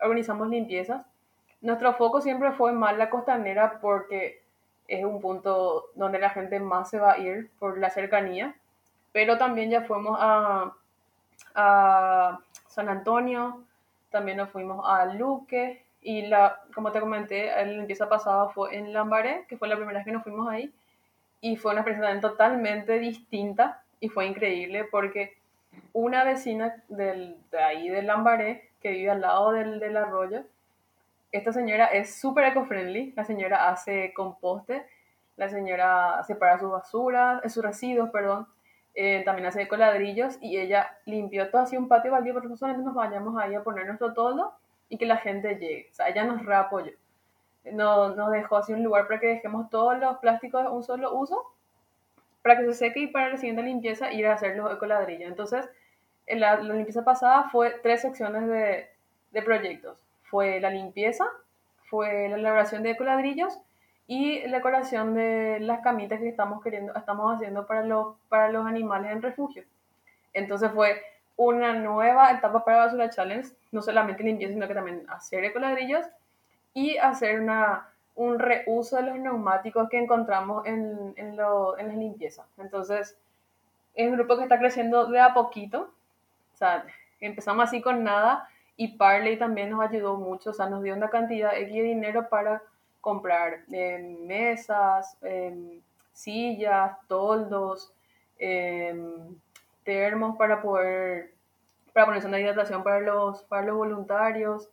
[0.00, 1.04] organizamos limpiezas.
[1.60, 4.42] Nuestro foco siempre fue más la costanera porque
[4.88, 8.54] es un punto donde la gente más se va a ir por la cercanía.
[9.12, 10.72] Pero también ya fuimos a,
[11.54, 13.62] a San Antonio,
[14.10, 18.92] también nos fuimos a Luque y la, como te comenté, la limpieza pasada fue en
[18.92, 20.72] Lambaré, que fue la primera vez que nos fuimos ahí.
[21.40, 25.36] Y fue una experiencia totalmente distinta y fue increíble porque
[25.92, 30.44] una vecina del, de ahí del Lambaré, que vive al lado del, del arroyo,
[31.32, 34.86] esta señora es súper eco-friendly, la señora hace composte,
[35.36, 38.46] la señora separa sus basuras, sus residuos, perdón,
[38.94, 42.86] eh, también hace coladrillos y ella limpió todo así un patio baldío, pero nosotros solamente
[42.86, 44.54] nos vayamos ahí a poner nuestro toldo
[44.88, 45.88] y que la gente llegue.
[45.90, 46.92] O sea, ella nos reapoyó.
[47.64, 51.12] Nos, nos dejó así un lugar para que dejemos todos los plásticos de un solo
[51.14, 51.53] uso,
[52.44, 55.30] para que se seque y para la siguiente limpieza ir a hacer los ecoladrillos.
[55.30, 55.66] Entonces,
[56.26, 59.96] en la, la limpieza pasada fue tres secciones de, proyectos.
[60.24, 61.24] Fue la limpieza,
[61.88, 63.58] fue la elaboración de ecoladrillos
[64.06, 68.66] y la decoración de las camitas que estamos queriendo, estamos haciendo para los, para los
[68.66, 69.64] animales en refugio.
[70.34, 71.00] Entonces fue
[71.36, 76.04] una nueva etapa para Basura Challenge, no solamente limpieza, sino que también hacer ecoladrillos
[76.74, 81.96] y hacer una, un reuso de los neumáticos que encontramos en, en, lo, en las
[81.96, 82.46] limpiezas.
[82.58, 83.18] Entonces,
[83.94, 85.90] es un grupo que está creciendo de a poquito.
[86.52, 86.84] O sea,
[87.20, 91.10] empezamos así con nada y Parley también nos ayudó mucho, o sea, nos dio una
[91.10, 92.62] cantidad X de dinero para
[93.00, 95.80] comprar eh, mesas, eh,
[96.12, 97.92] sillas, toldos,
[98.38, 98.94] eh,
[99.84, 101.32] termos para poder,
[101.92, 104.70] para ponerse una hidratación para los, para los voluntarios.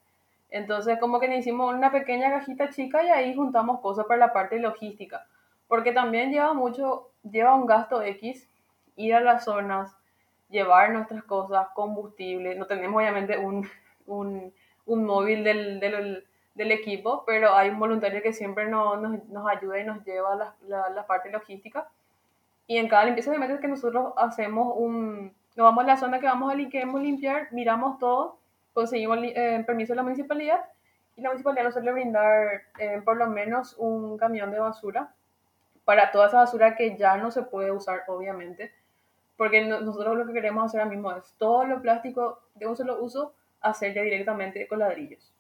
[0.52, 4.60] Entonces, como que hicimos una pequeña cajita chica y ahí juntamos cosas para la parte
[4.60, 5.26] logística.
[5.68, 8.50] Porque también lleva mucho, lleva un gasto X
[8.98, 9.96] ir a las zonas,
[10.50, 12.56] llevar nuestras cosas, combustible.
[12.56, 13.68] No tenemos obviamente un,
[14.06, 14.54] un,
[14.86, 19.48] un móvil del, del, del, equipo, pero hay un voluntario que siempre nos, nos, nos
[19.48, 21.88] ayuda y nos lleva la, la, la, parte logística.
[22.68, 25.34] Y en cada limpieza, obviamente, es que nosotros hacemos un.
[25.56, 28.38] Nos vamos a la zona que vamos a limpiar, miramos todo,
[28.74, 30.62] conseguimos eh, permiso de la municipalidad
[31.16, 35.14] y la municipalidad nos suele brindar eh, por lo menos un camión de basura
[35.86, 38.72] para toda esa basura que ya no se puede usar, obviamente,
[39.36, 43.02] porque nosotros lo que queremos hacer ahora mismo es todo lo plástico de un solo
[43.02, 45.34] uso hacer ya directamente con ladrillos.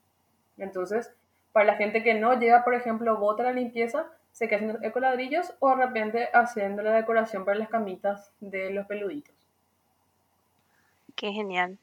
[0.58, 1.13] Entonces,
[1.52, 5.54] para la gente que no lleva, por ejemplo, bota la limpieza, se queda haciendo ecoladrillos
[5.60, 9.36] o de repente haciendo la decoración para las camitas de los peluditos.
[11.15, 11.78] Qué genial.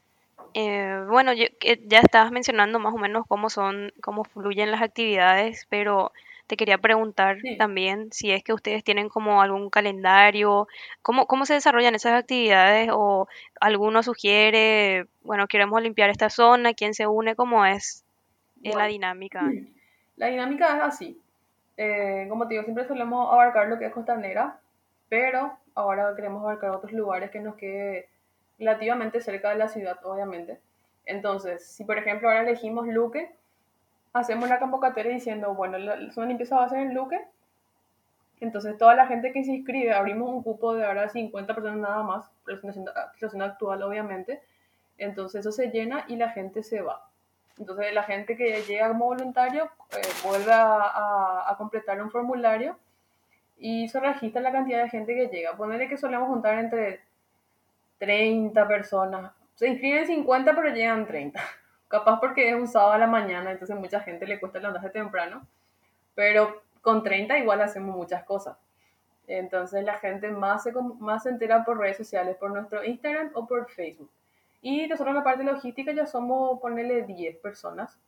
[0.55, 1.47] Eh, bueno, yo,
[1.87, 6.13] ya estabas mencionando más o menos cómo son, cómo fluyen las actividades, pero
[6.47, 7.59] te quería preguntar Sí.
[7.59, 10.67] también si es que ustedes tienen como algún calendario,
[11.03, 13.29] cómo, cómo se desarrollan esas actividades o
[13.61, 18.05] alguno sugiere, bueno, queremos limpiar esta zona, quién se une, cómo es
[18.65, 19.43] eh, la dinámica.
[20.17, 21.21] la dinámica es así.
[21.77, 24.59] Eh, como te digo, siempre solemos abarcar lo que es Costanera,
[25.09, 28.09] pero ahora queremos abarcar otros lugares que nos quede
[28.59, 30.61] relativamente cerca de la ciudad, obviamente.
[31.05, 33.35] Entonces, si por ejemplo ahora elegimos Luque,
[34.13, 37.19] hacemos la convocatoria diciendo, bueno, la, zona limpieza va a ser en Luque,
[38.41, 42.03] entonces toda la gente que se inscribe, abrimos un cupo de ahora 50 personas nada
[42.03, 44.43] más, la situación, situación actual obviamente,
[44.99, 47.09] entonces eso se llena y la gente se va.
[47.59, 52.79] Entonces la gente que llega como voluntario eh, vuelve a, a, a, completar un formulario
[53.59, 55.57] y se registra la cantidad de gente que llega.
[55.57, 57.01] Ponerle que solemos juntar entre
[57.99, 59.33] 30 personas.
[59.55, 61.41] Se inscriben 50 pero llegan 30.
[61.89, 65.47] Capaz porque es un sábado a la mañana, entonces mucha gente le cuesta levantarse temprano.
[66.15, 68.57] Pero con 30 igual hacemos muchas cosas.
[69.27, 73.47] Entonces la gente más se, más se entera por redes sociales, por nuestro Instagram o
[73.47, 74.11] por Facebook.
[74.63, 77.99] Y nosotros en la parte logística ya somos, ponerle 10 personas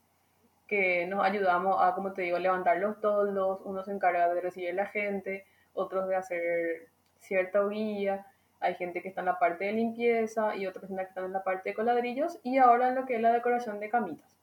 [0.67, 3.61] que nos ayudamos a, como te digo, levantar los toldos.
[3.65, 8.27] Uno se encarga de recibir a la gente, otros de hacer cierta guía.
[8.61, 11.33] Hay gente que está en la parte de limpieza y otra persona que está en
[11.33, 14.37] la parte de coladrillos y ahora en lo que es la decoración de camitas.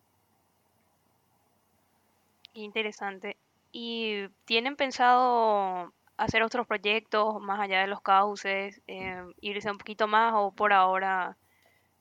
[2.53, 3.38] Interesante.
[3.71, 10.08] ¿Y tienen pensado hacer otros proyectos más allá de los cauces, eh, irse un poquito
[10.08, 11.38] más o por ahora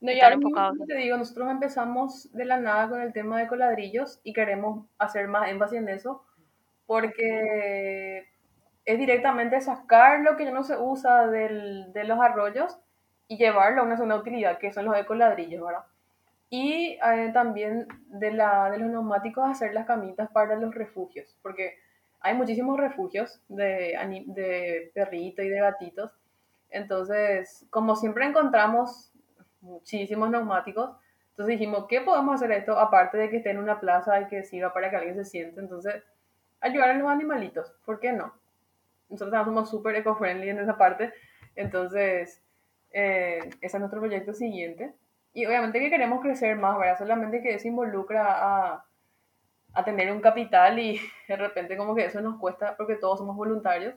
[0.00, 3.38] no, y ahora mismo, como te digo, nosotros empezamos de la nada con el tema
[3.38, 6.22] de coladrillos y queremos hacer más énfasis en eso
[6.87, 8.29] porque
[8.87, 12.79] es directamente sacar lo que ya no se usa del, de los arroyos
[13.29, 15.85] y llevarlo a una de utilidad, que son los ecoladrillos, ¿verdad?
[16.49, 21.75] Y eh, también de, la, de los neumáticos hacer las camitas para los refugios, porque
[22.20, 26.12] hay muchísimos refugios de, de perritos y de gatitos.
[26.70, 29.12] Entonces, como siempre encontramos
[29.61, 30.90] muchísimos neumáticos.
[31.31, 32.79] Entonces dijimos, ¿qué podemos hacer esto?
[32.79, 35.61] Aparte de que esté en una plaza y que sirva para que alguien se siente.
[35.61, 36.03] Entonces,
[36.61, 37.72] ayudar a los animalitos.
[37.85, 38.33] ¿Por qué no?
[39.09, 41.12] Nosotros somos súper eco-friendly en esa parte.
[41.55, 42.42] Entonces,
[42.90, 44.95] eh, ese es nuestro proyecto siguiente.
[45.33, 46.99] Y obviamente que queremos crecer más, ¿verdad?
[46.99, 48.85] Solamente que eso involucra a,
[49.75, 53.37] a tener un capital y de repente como que eso nos cuesta porque todos somos
[53.37, 53.95] voluntarios.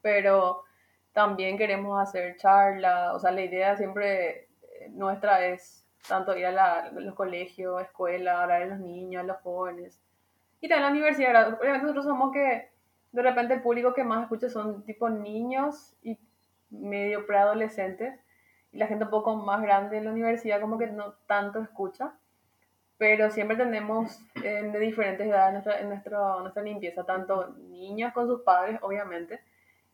[0.00, 0.64] Pero
[1.12, 4.48] también queremos hacer charlas, o sea, la idea siempre
[4.90, 9.36] nuestra es tanto ir a, la, los colegios, escuelas, hablar a los niños, a los
[9.38, 10.00] jóvenes,
[10.60, 11.48] y también la universidad.
[11.60, 12.71] Obviamente nosotros somos que
[13.12, 16.18] de repente el público que más escucha son tipo niños y
[16.70, 18.18] medio preadolescentes
[18.72, 22.14] y la gente un poco más grande en la universidad como que no tanto escucha,
[22.96, 28.40] pero siempre tenemos eh, de diferentes edades nuestra, en nuestra limpieza, tanto niños con sus
[28.40, 29.40] padres, obviamente,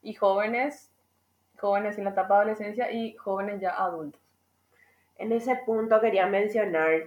[0.01, 0.93] y jóvenes,
[1.59, 4.21] jóvenes en la etapa de adolescencia y jóvenes ya adultos.
[5.17, 7.03] En ese punto quería mencionar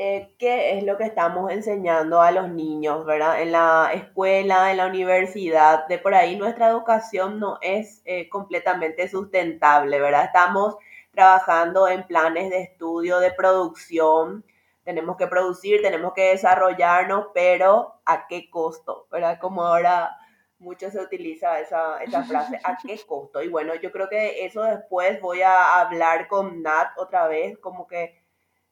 [0.00, 3.42] eh, qué es lo que estamos enseñando a los niños, ¿verdad?
[3.42, 9.08] En la escuela, en la universidad, de por ahí nuestra educación no es eh, completamente
[9.08, 10.26] sustentable, ¿verdad?
[10.26, 10.76] Estamos
[11.10, 14.44] trabajando en planes de estudio, de producción,
[14.84, 19.08] tenemos que producir, tenemos que desarrollarnos, pero ¿a qué costo?
[19.10, 19.40] ¿Verdad?
[19.40, 20.16] Como ahora
[20.60, 23.42] mucho se utiliza esa, esa frase, ¿a qué costo?
[23.42, 27.88] Y bueno, yo creo que eso después voy a hablar con Nat otra vez, como
[27.88, 28.17] que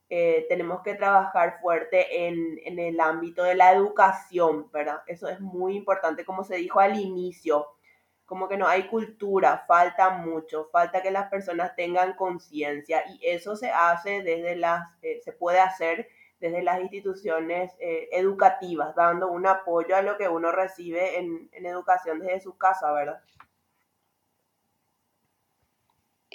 [0.08, 5.02] eh, tenemos que trabajar fuerte en, en, el ámbito de la educación, ¿verdad?
[5.06, 7.66] Eso es muy importante, como se dijo al inicio,
[8.24, 13.56] como que no hay cultura, falta mucho, falta que las personas tengan conciencia y eso
[13.56, 19.46] se hace desde las, eh, se puede hacer desde las instituciones eh, educativas, dando un
[19.46, 23.20] apoyo a lo que uno recibe en, en educación desde su casa, ¿verdad?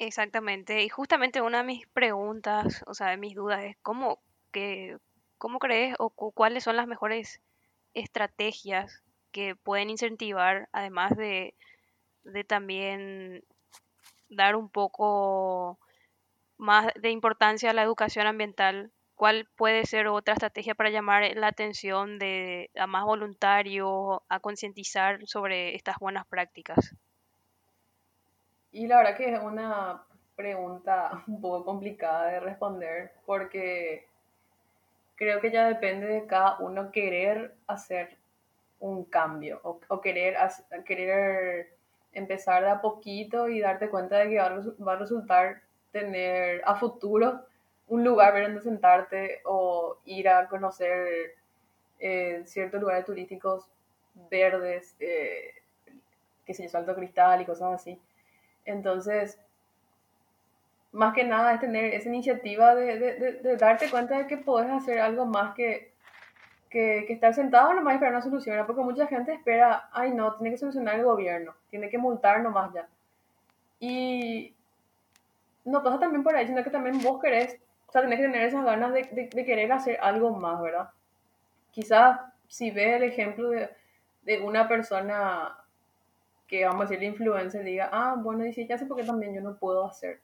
[0.01, 0.83] Exactamente.
[0.83, 4.19] Y justamente una de mis preguntas, o sea, de mis dudas es cómo,
[4.51, 4.97] que,
[5.37, 7.39] cómo crees o cuáles son las mejores
[7.93, 11.55] estrategias que pueden incentivar, además de,
[12.23, 13.43] de también
[14.29, 15.79] dar un poco
[16.57, 21.47] más de importancia a la educación ambiental, ¿cuál puede ser otra estrategia para llamar la
[21.47, 26.95] atención de, a más voluntarios, a concientizar sobre estas buenas prácticas?
[28.71, 30.03] Y la verdad que es una
[30.35, 34.07] pregunta un poco complicada de responder porque
[35.15, 38.17] creo que ya depende de cada uno querer hacer
[38.79, 40.35] un cambio o, querer,
[40.85, 41.73] querer
[42.13, 47.45] empezar de a poquito y darte cuenta de que va a, resultar tener a futuro
[47.87, 51.35] un lugar donde sentarte o ir a conocer
[51.99, 53.69] eh, ciertos lugares turísticos
[54.29, 55.53] verdes, eh,
[56.45, 57.99] que se salto cristal y cosas así.
[58.65, 59.39] Entonces,
[60.91, 64.69] más que nada es tener esa iniciativa de, de, de, darte cuenta de que puedes
[64.69, 65.93] hacer algo más que,
[66.69, 70.35] que, que estar sentado nomás y esperar una solución, porque mucha gente espera, ay no,
[70.35, 72.87] tiene que solucionar el gobierno, tiene que multar nomás ya.
[73.79, 74.53] Y
[75.65, 78.43] no pasa también por ahí, sino que también vos querés, o sea, tenés que tener
[78.43, 80.89] esas ganas de, de querer hacer algo más, ¿verdad?
[81.71, 83.69] Quizás si ves el ejemplo de,
[84.23, 85.57] de una persona
[86.51, 89.39] que vamos a decir influencer diga, ah, bueno, dice, ya sé por qué también yo
[89.39, 90.19] no puedo hacer.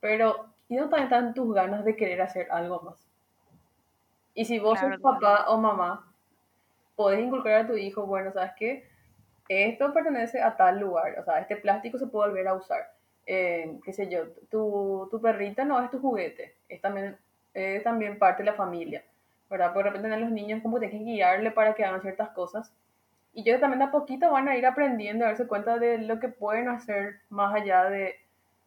[0.00, 3.06] Pero, ¿y no también están tus ganas de querer hacer algo más?
[4.32, 6.10] Y si vos sos papá o mamá,
[6.96, 8.88] podés inculcar a tu hijo, bueno, ¿sabes qué?
[9.48, 12.94] Esto pertenece a tal lugar, o sea, este plástico se puede volver a usar.
[13.26, 17.18] Eh, qué sé yo, tu, tu perrita no es tu juguete, es también,
[17.52, 19.04] es también parte de la familia,
[19.50, 19.74] ¿verdad?
[19.74, 22.72] De repente a los niños como tienes que guiarle para que hagan ciertas cosas
[23.32, 26.28] y yo también a poquito van a ir aprendiendo a darse cuenta de lo que
[26.28, 28.16] pueden hacer más allá de,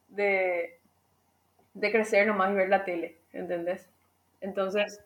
[0.07, 0.79] de,
[1.73, 3.89] de crecer nomás y ver la tele, ¿entendés?
[4.41, 5.03] Entonces,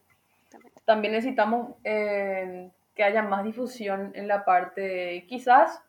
[0.85, 5.81] también necesitamos eh, que haya más difusión en la parte, quizás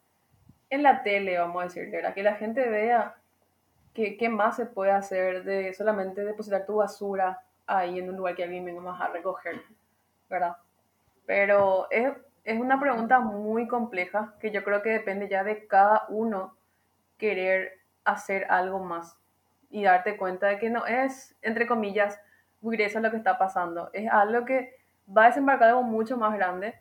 [0.70, 2.14] en la tele, vamos a decir, ¿verdad?
[2.14, 3.14] Que la gente vea
[3.94, 8.44] qué más se puede hacer de solamente depositar tu basura ahí en un lugar que
[8.44, 9.60] alguien venga más a recoger,
[10.28, 10.56] ¿verdad?
[11.26, 12.12] Pero es,
[12.48, 16.56] es una pregunta muy compleja que yo creo que depende ya de cada uno
[17.18, 17.72] querer
[18.04, 19.18] hacer algo más
[19.68, 22.18] y darte cuenta de que no es, entre comillas,
[22.62, 23.90] grueso lo que está pasando.
[23.92, 24.74] Es algo que
[25.14, 26.74] va a desembarcar algo mucho más grande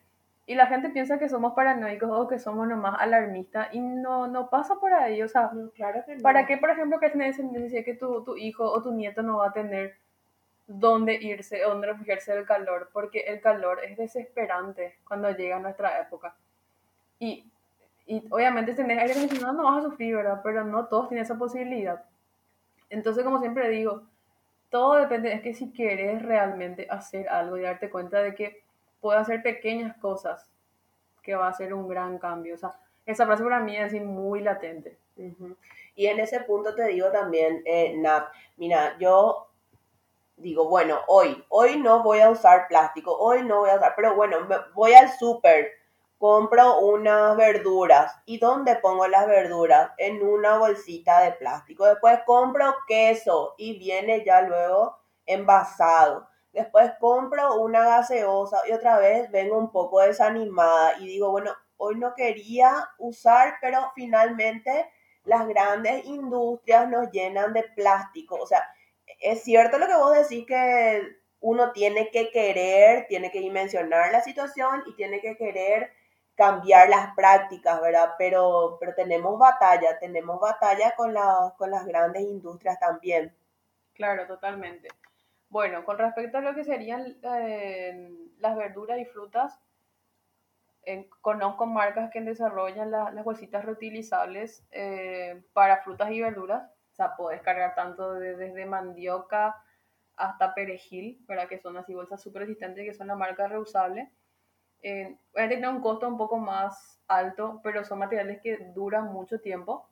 [0.46, 4.50] y la gente piensa que somos paranoicos o que somos nomás alarmistas y no, no
[4.50, 5.22] pasa por ahí.
[5.22, 8.82] O sea, claro que ¿para qué, por ejemplo, que decir que tu, tu hijo o
[8.82, 9.98] tu nieto no va a tener
[10.68, 16.36] dónde irse, dónde refugiarse del calor, porque el calor es desesperante cuando llega nuestra época.
[17.20, 17.50] Y,
[18.06, 20.42] y obviamente si tenés aire acondicionado no vas a sufrir, ¿verdad?
[20.44, 22.04] Pero no todos tienen esa posibilidad.
[22.90, 24.04] Entonces, como siempre digo,
[24.70, 28.62] todo depende, es que si quieres realmente hacer algo y darte cuenta de que
[29.00, 30.50] puedes hacer pequeñas cosas,
[31.24, 32.56] que va a ser un gran cambio.
[32.56, 32.74] O sea,
[33.06, 34.98] esa frase para mí es muy latente.
[35.96, 39.47] Y en ese punto te digo también, eh, Nat, mira, yo
[40.38, 44.16] digo, bueno, hoy, hoy no voy a usar plástico, hoy no voy a usar, pero
[44.16, 45.72] bueno, voy al súper,
[46.18, 48.16] compro unas verduras.
[48.26, 49.92] ¿Y dónde pongo las verduras?
[49.98, 51.86] En una bolsita de plástico.
[51.86, 56.28] Después compro queso y viene ya luego envasado.
[56.54, 61.96] Después compro una gaseosa y otra vez vengo un poco desanimada y digo, bueno, hoy
[61.96, 64.90] no quería usar, pero finalmente
[65.24, 68.38] las grandes industrias nos llenan de plástico.
[68.42, 68.68] O sea,
[69.20, 74.22] es cierto lo que vos decís que uno tiene que querer, tiene que dimensionar la
[74.22, 75.92] situación y tiene que querer
[76.36, 78.14] cambiar las prácticas, ¿verdad?
[78.18, 81.16] Pero, pero tenemos batalla, tenemos batalla con,
[81.58, 83.36] con las grandes industrias también.
[83.94, 84.90] Claro, totalmente.
[85.50, 89.60] Bueno, con respecto a lo que serían eh, las verduras y frutas,
[91.22, 96.70] conozco marcas que desarrollan las bolsitas reutilizables eh, para frutas y verduras.
[96.98, 99.56] O sea, puedes cargar tanto desde mandioca
[100.16, 101.48] hasta perejil, ¿verdad?
[101.48, 104.10] Que son así bolsas súper resistentes, que son la marca reusable.
[104.82, 109.40] Eh, a tener un costo un poco más alto, pero son materiales que duran mucho
[109.40, 109.88] tiempo.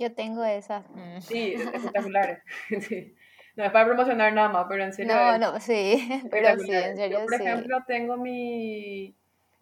[0.00, 0.84] Yo tengo esas.
[1.20, 2.42] Sí, espectaculares.
[2.80, 3.14] sí.
[3.54, 5.14] No es para promocionar nada más, pero en serio.
[5.14, 7.20] No, no, sí, pero sí, en serio.
[7.20, 9.14] Yo, por ejemplo, tengo mi.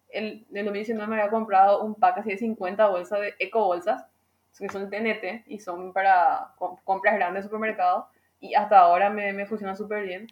[0.09, 4.05] El, en 2019 me había comprado un pack así de 50 bolsas de eco bolsas,
[4.57, 6.53] que son TNT y son para
[6.83, 8.07] compras grandes de supermercado.
[8.39, 10.27] Y hasta ahora me, me funciona súper bien.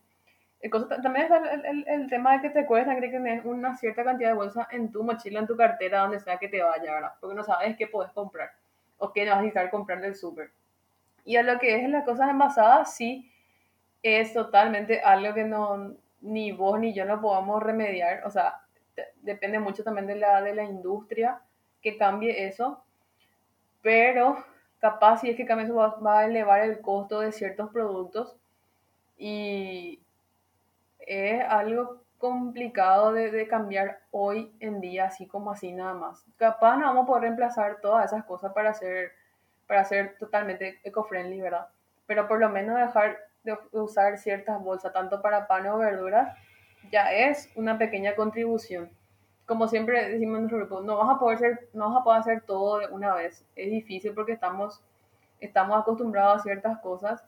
[0.61, 3.75] El cosa, también está el, el, el, tema de que te cuesta que tener una
[3.75, 6.93] cierta cantidad de bolsas en tu mochila, en tu cartera, donde sea que te vaya,
[6.93, 7.11] ¿verdad?
[7.19, 8.51] Porque no sabes qué puedes comprar
[8.97, 10.51] o qué vas a necesitar comprar del súper.
[11.23, 13.31] Y a lo que es las cosas envasadas, sí,
[14.03, 18.21] es totalmente algo que no, ni vos ni yo no podamos remediar.
[18.25, 18.61] O sea,
[19.21, 21.41] depende mucho también de la, de la industria
[21.81, 22.84] que cambie eso.
[23.85, 24.43] Pero
[24.79, 28.35] capaz si es que cambie eso va, a elevar el costo de ciertos productos.
[29.15, 30.01] Y
[30.97, 36.25] es algo complicado de, de, cambiar hoy en día, así como así nada más.
[36.35, 39.11] Capaz no vamos a poder reemplazar todas esas cosas para hacer,
[39.67, 41.67] para ser totalmente eco-friendly, ¿verdad?
[42.07, 46.35] Pero por lo menos dejar de usar ciertas bolsas, tanto para pan o verduras,
[46.91, 48.89] ya es una pequeña contribución.
[49.45, 52.19] Como siempre decimos en nuestro grupo, no vas a poder hacer, no vas a poder
[52.21, 53.45] hacer todo de una vez.
[53.55, 54.81] Es difícil porque estamos,
[55.39, 57.23] estamos acostumbrados a ciertas cosas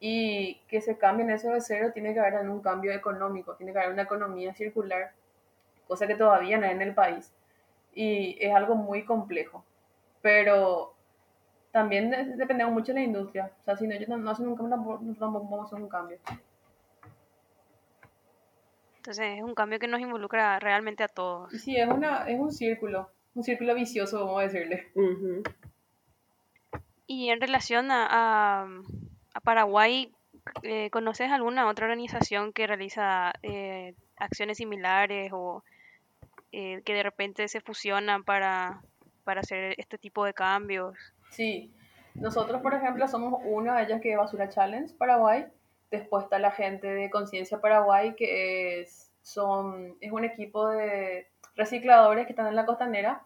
[0.00, 3.78] y que se cambien eso de cero tiene que haber un cambio económico, tiene que
[3.78, 5.12] haber una economía circular,
[5.88, 7.32] cosa que todavía no hay en el país.
[7.94, 9.64] Y es algo muy complejo.
[10.20, 10.94] Pero
[11.72, 13.50] también dependemos mucho de la industria.
[13.60, 15.88] O sea, si no, ellos no, hacen un cambio, nosotros tampoco vamos a hacer un
[15.88, 16.18] cambio.
[19.06, 21.52] Entonces es un cambio que nos involucra realmente a todos.
[21.52, 24.88] Sí, es, una, es un círculo, un círculo vicioso, vamos a decirle.
[27.06, 28.66] Y en relación a,
[29.32, 30.12] a, Paraguay,
[30.64, 35.62] eh, ¿conoces alguna otra organización que realiza eh, acciones similares o
[36.50, 38.82] eh, que de repente se fusionan para,
[39.22, 40.98] para hacer este tipo de cambios?
[41.30, 41.72] Sí,
[42.16, 45.46] nosotros, por ejemplo, somos una de ellas que es Basura Challenge Paraguay.
[45.90, 52.26] Después está la gente de Conciencia Paraguay, que es, son, es un equipo de recicladores
[52.26, 53.22] que están en la costanera.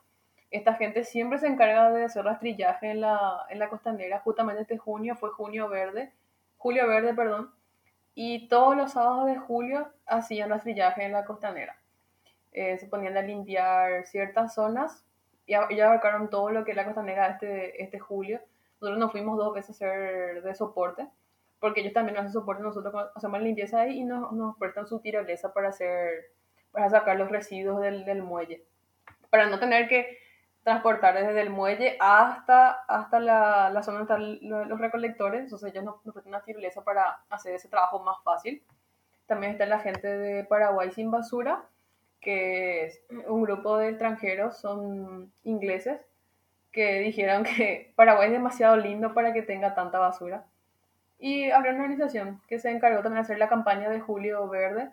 [0.50, 4.20] Esta gente siempre se encarga de hacer rastrillaje en la, en la costanera.
[4.20, 6.12] Justamente este junio fue junio verde,
[6.58, 7.52] julio verde, perdón.
[8.14, 11.76] Y todos los sábados de julio hacían rastrillaje en la costanera.
[12.52, 15.04] Eh, se ponían a limpiar ciertas zonas
[15.50, 18.40] ya, ya abarcaron todo lo que es la costanera este, este julio.
[18.80, 21.08] Nosotros nos fuimos dos veces a hacer de soporte,
[21.60, 25.52] porque ellos también hacen soporte, nosotros hacemos limpieza ahí y nos, nos prestan su tirolesa
[25.52, 26.32] para hacer,
[26.72, 28.64] para sacar los residuos del, del muelle.
[29.28, 30.18] Para no tener que
[30.62, 35.84] transportar desde el muelle hasta, hasta la, la zona donde están los recolectores, entonces ellos
[35.84, 38.62] nos, nos prestan una tirolesa para hacer ese trabajo más fácil.
[39.26, 41.64] También está la gente de Paraguay sin basura,
[42.20, 46.00] que es un grupo de extranjeros, son ingleses,
[46.72, 50.46] que dijeron que Paraguay es demasiado lindo para que tenga tanta basura.
[51.20, 54.90] Y abrió una organización que se encargó también de hacer la campaña de Julio Verde,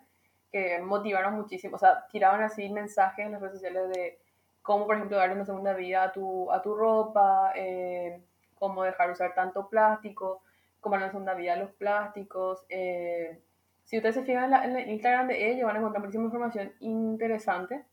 [0.52, 4.18] que motivaron muchísimo, o sea, tiraban así mensajes en las redes sociales de
[4.62, 8.22] cómo, por ejemplo, darle una segunda vida a tu, a tu ropa, eh,
[8.54, 10.42] cómo dejar usar tanto plástico,
[10.80, 13.40] cómo darle una segunda vida a los plásticos, eh,
[13.88, 17.86] si ustedes se fijan en, el Instagram de ellos, van a encontrar muchísima información interesante,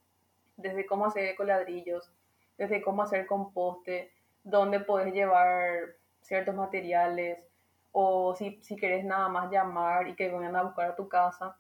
[0.57, 2.11] desde cómo hacer coladrillos,
[2.57, 4.11] desde cómo hacer composte,
[4.43, 7.39] dónde puedes llevar ciertos materiales,
[7.97, 11.55] o si, si querés nada más llamar y que vengan a buscar a tu casa.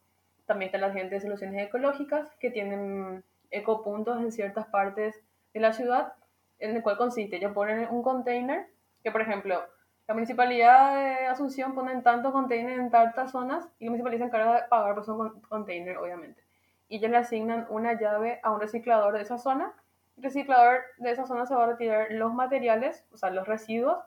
[0.45, 5.23] También está la gente de soluciones ecológicas que tienen ecopuntos en ciertas partes
[5.53, 6.13] de la ciudad,
[6.59, 8.67] en el cual consiste, ellos ponen un container,
[9.01, 9.63] que por ejemplo,
[10.09, 14.61] la municipalidad de Asunción pone tantos containers en tantas zonas y la municipalidad se encarga
[14.61, 16.43] de pagar por esos containers, obviamente.
[16.89, 19.71] Y ellos le asignan una llave a un reciclador de esa zona.
[20.17, 23.99] El reciclador de esa zona se va a retirar los materiales, o sea, los residuos,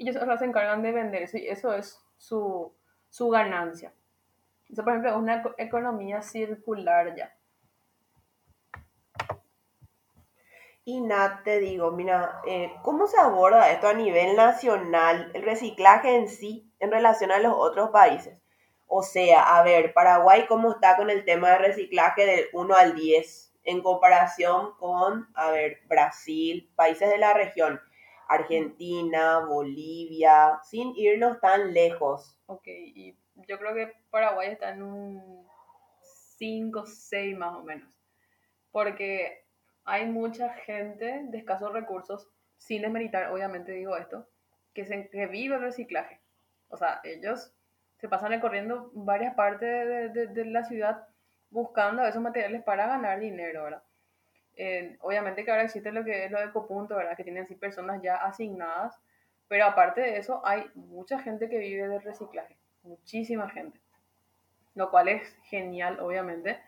[0.00, 2.74] y ellos se encargan de vender eso, y eso es su,
[3.10, 3.92] su ganancia.
[4.66, 7.36] Eso, por ejemplo, es una economía circular ya.
[10.84, 16.16] Y Nat, te digo, mira, eh, ¿cómo se aborda esto a nivel nacional, el reciclaje
[16.16, 18.38] en sí, en relación a los otros países?
[18.86, 22.94] O sea, a ver, Paraguay, ¿cómo está con el tema de reciclaje del 1 al
[22.94, 27.82] 10 en comparación con, a ver, Brasil, países de la región,
[28.30, 32.38] Argentina, Bolivia, sin irnos tan lejos?
[32.46, 33.18] Ok, y
[33.48, 35.48] yo creo que Paraguay está en un
[36.38, 37.92] 5, 6 más o menos.
[38.70, 39.44] Porque
[39.84, 44.28] hay mucha gente de escasos recursos, sin desmeritar, obviamente digo esto,
[44.74, 46.20] que, se, que vive el reciclaje.
[46.68, 47.52] O sea, ellos
[47.98, 51.04] se pasan recorriendo varias partes de, de, de la ciudad
[51.50, 53.82] buscando esos materiales para ganar dinero, ¿verdad?
[55.00, 57.16] Obviamente que ahora existe lo que es lo de Ecopunto, ¿verdad?
[57.16, 58.98] Que tienen así personas ya asignadas,
[59.48, 63.80] pero aparte de eso hay mucha gente que vive del reciclaje, muchísima gente,
[64.74, 66.60] lo cual es genial, obviamente.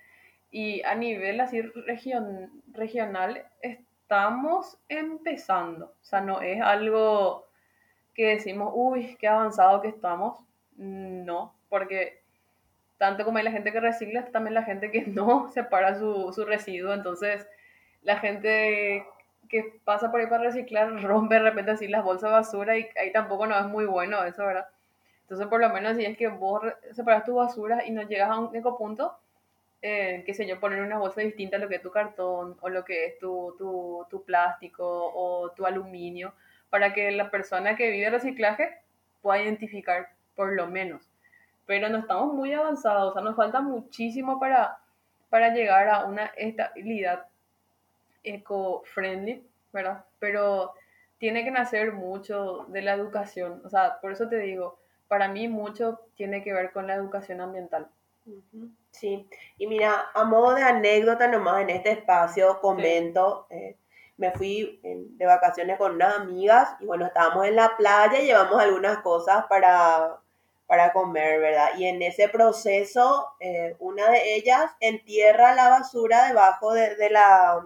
[0.50, 5.86] Y a nivel así region, regional estamos empezando.
[5.86, 7.46] O sea, no es algo
[8.14, 10.38] que decimos, uy, qué avanzado que estamos.
[10.76, 12.22] No, porque
[12.98, 16.44] tanto como hay la gente que recicla, también la gente que no separa su, su
[16.44, 16.92] residuo.
[16.92, 17.46] Entonces,
[18.02, 19.06] la gente
[19.48, 22.88] que pasa por ahí para reciclar rompe de repente así las bolsas de basura y
[22.96, 24.66] ahí tampoco no es muy bueno eso, ¿verdad?
[25.22, 28.38] Entonces, por lo menos si es que vos separas tu basura y no llegas a
[28.38, 29.16] un ecopunto,
[29.82, 32.68] eh, qué sé yo, poner una bolsa distinta a lo que es tu cartón o
[32.68, 36.34] lo que es tu, tu, tu plástico o tu aluminio,
[36.70, 38.78] para que la persona que vive reciclaje
[39.20, 41.02] pueda identificar por lo menos.
[41.66, 44.78] Pero no estamos muy avanzados, o sea, nos falta muchísimo para,
[45.30, 47.26] para llegar a una estabilidad
[48.24, 50.04] eco-friendly, ¿verdad?
[50.18, 50.74] Pero
[51.18, 55.46] tiene que nacer mucho de la educación, o sea, por eso te digo, para mí
[55.48, 57.88] mucho tiene que ver con la educación ambiental.
[58.90, 63.76] Sí, y mira, a modo de anécdota nomás en este espacio comento, eh,
[64.16, 68.60] me fui de vacaciones con unas amigas y bueno, estábamos en la playa y llevamos
[68.60, 70.20] algunas cosas para,
[70.66, 71.70] para comer, ¿verdad?
[71.76, 77.64] Y en ese proceso, eh, una de ellas entierra la basura debajo de, de, la,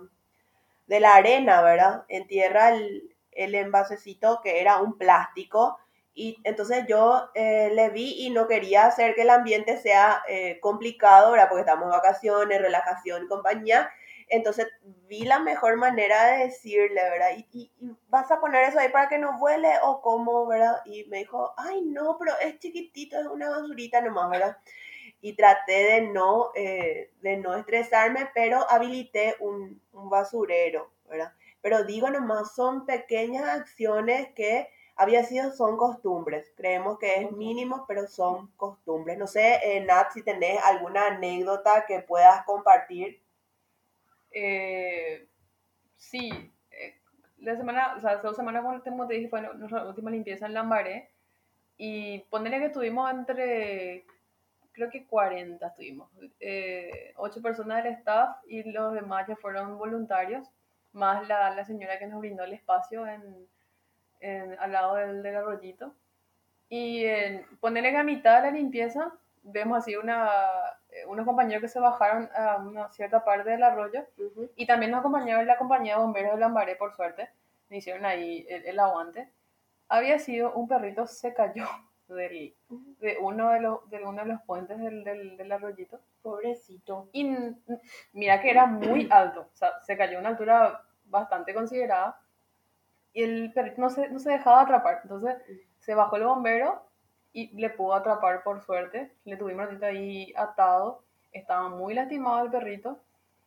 [0.86, 2.04] de la arena, ¿verdad?
[2.08, 5.78] Entierra el, el envasecito que era un plástico
[6.18, 10.58] y entonces yo eh, le vi y no quería hacer que el ambiente sea eh,
[10.60, 11.48] complicado, ¿verdad?
[11.50, 13.90] Porque estamos en vacaciones, relajación y compañía.
[14.28, 14.66] Entonces
[15.08, 17.32] vi la mejor manera de decirle, ¿verdad?
[17.36, 17.70] Y, y,
[18.08, 20.76] vas a poner eso ahí para que no vuele o cómo, ¿verdad?
[20.86, 24.56] Y me dijo, ay, no, pero es chiquitito, es una basurita nomás, ¿verdad?
[25.20, 31.32] Y traté de no, eh, de no estresarme, pero habilité un, un basurero, ¿verdad?
[31.62, 36.52] Pero digo nomás, son pequeñas acciones que había sido son costumbres.
[36.56, 39.18] Creemos que es mínimo, pero son costumbres.
[39.18, 43.20] No sé, eh, Nat, si tenés alguna anécdota que puedas compartir.
[44.30, 45.28] Eh,
[45.96, 46.30] sí,
[46.70, 46.94] eh,
[47.38, 50.54] la semana, o sea, hace dos semanas, como te dije, fue nuestra última limpieza en
[50.54, 51.10] Lambaré.
[51.76, 54.06] Y ponerle que estuvimos entre,
[54.76, 56.08] creo que 40 estuvimos.
[56.38, 60.48] Eh, ocho personas del staff y los demás ya fueron voluntarios,
[60.92, 63.48] más la, la señora que nos brindó el espacio en
[64.20, 65.94] en, al lado del, del arroyito.
[66.68, 69.12] Y en, ponerle que a mitad de la limpieza
[69.42, 70.28] vemos así una,
[70.90, 74.04] eh, unos compañeros que se bajaron a una cierta parte del arroyo
[74.56, 77.30] y también nos acompañaron la compañía de bomberos de Lambaré, por suerte,
[77.68, 79.30] me hicieron ahí el, el aguante.
[79.88, 81.66] Había sido un perrito se cayó
[82.14, 82.54] del,
[83.00, 86.00] de, uno de, los, de uno de los puentes del, del, del arroyito.
[86.22, 87.08] Pobrecito.
[87.12, 87.36] Y
[88.12, 92.20] mira que era muy alto, o sea, se cayó a una altura bastante considerada
[93.16, 95.00] y el perrito no se, no se dejaba atrapar.
[95.02, 95.36] Entonces
[95.78, 96.82] se bajó el bombero
[97.32, 99.10] y le pudo atrapar por suerte.
[99.24, 101.02] Le tuvimos ahí atado.
[101.32, 103.00] Estaba muy lastimado el perrito.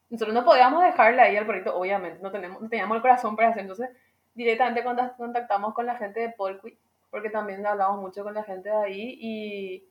[0.10, 2.20] Nosotros no podíamos dejarle ahí al perrito, obviamente.
[2.20, 3.62] No, tenemos, no teníamos el corazón para hacer.
[3.62, 3.91] Entonces
[4.34, 4.84] directamente
[5.18, 6.76] contactamos con la gente de Polqui,
[7.10, 9.89] porque también hablamos mucho con la gente de ahí y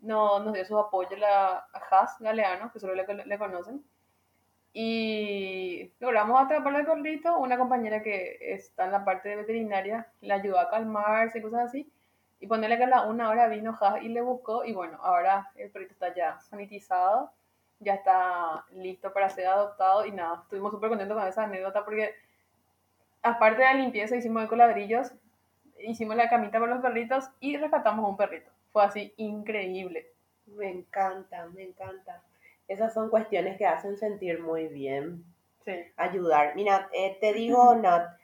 [0.00, 3.84] no, nos dio su apoyo la, a Haas Galeano, que solo le, le conocen
[4.78, 7.38] y logramos atrapar al perrito.
[7.38, 11.68] Una compañera que está en la parte de veterinaria la ayudó a calmarse y cosas
[11.68, 11.90] así.
[12.40, 14.66] Y ponerle que a la una hora vino Haas y le buscó.
[14.66, 17.32] Y bueno, ahora el perrito está ya sanitizado,
[17.80, 20.04] ya está listo para ser adoptado.
[20.04, 22.14] Y nada, estuvimos súper contentos con esa anécdota porque,
[23.22, 25.10] aparte de la limpieza, hicimos el ladrillos,
[25.80, 28.50] hicimos la camita para los perritos y rescatamos un perrito.
[28.72, 30.12] Fue así increíble.
[30.46, 32.22] Me encanta, me encanta.
[32.68, 35.24] Esas son cuestiones que hacen sentir muy bien.
[35.64, 35.74] Sí.
[35.96, 36.54] Ayudar.
[36.54, 38.16] Mira, eh, te digo, Nat,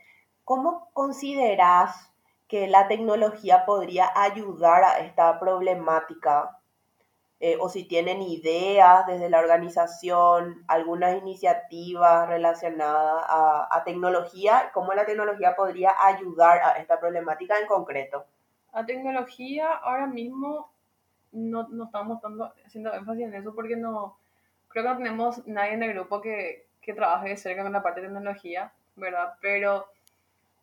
[0.44, 2.12] ¿cómo consideras
[2.48, 6.59] que la tecnología podría ayudar a esta problemática?
[7.45, 15.05] Eh, o si tienen ideas desde la organización, algunas iniciativas relacionadas a, tecnología, cómo la
[15.05, 18.24] tecnología podría ayudar a esta problemática en concreto.
[18.70, 20.70] A tecnología ahora mismo
[21.32, 24.16] no, no estamos dando, haciendo énfasis en eso porque no
[24.68, 27.82] creo que no tenemos nadie en el grupo que, que trabaje de cerca con la
[27.82, 29.34] parte de tecnología, ¿verdad?
[29.40, 29.88] Pero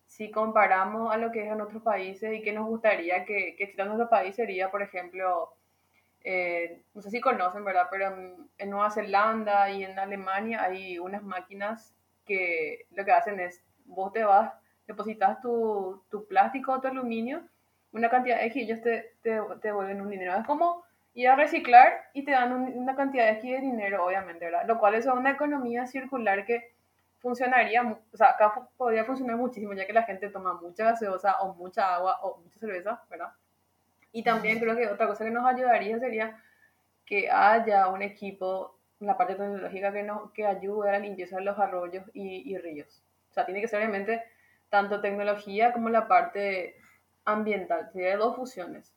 [0.07, 3.75] si comparamos a lo que es en otros países y que nos gustaría que, que
[3.77, 5.58] en nuestro país sería, por ejemplo,
[6.23, 7.87] eh, no sé si conocen, ¿verdad?
[7.89, 8.15] Pero
[8.57, 11.95] en, Nueva Zelanda y en Alemania hay unas máquinas
[12.25, 14.53] que lo que hacen es, vos te vas,
[14.87, 17.41] depositas tu, tu plástico o tu aluminio,
[17.91, 20.35] una cantidad X y ellos te, te, te devuelven un dinero.
[20.35, 24.65] Es como ir a reciclar y te dan una cantidad X de dinero, obviamente, ¿verdad?
[24.67, 26.73] Lo cual es una economía circular que
[27.19, 31.53] funcionaría, o sea, acá podría funcionar muchísimo, ya que la gente toma mucha gaseosa o
[31.53, 33.33] mucha agua o mucha cerveza, ¿verdad?
[34.11, 36.41] Y también creo que otra cosa que nos ayudaría sería
[37.05, 41.43] que haya un equipo la parte tecnológica que, nos, que ayude a la limpieza de
[41.43, 43.01] los arroyos y, y ríos.
[43.29, 44.23] O sea, tiene que ser obviamente
[44.69, 46.75] tanto tecnología como la parte
[47.25, 47.89] ambiental.
[47.93, 48.93] Sería dos fusiones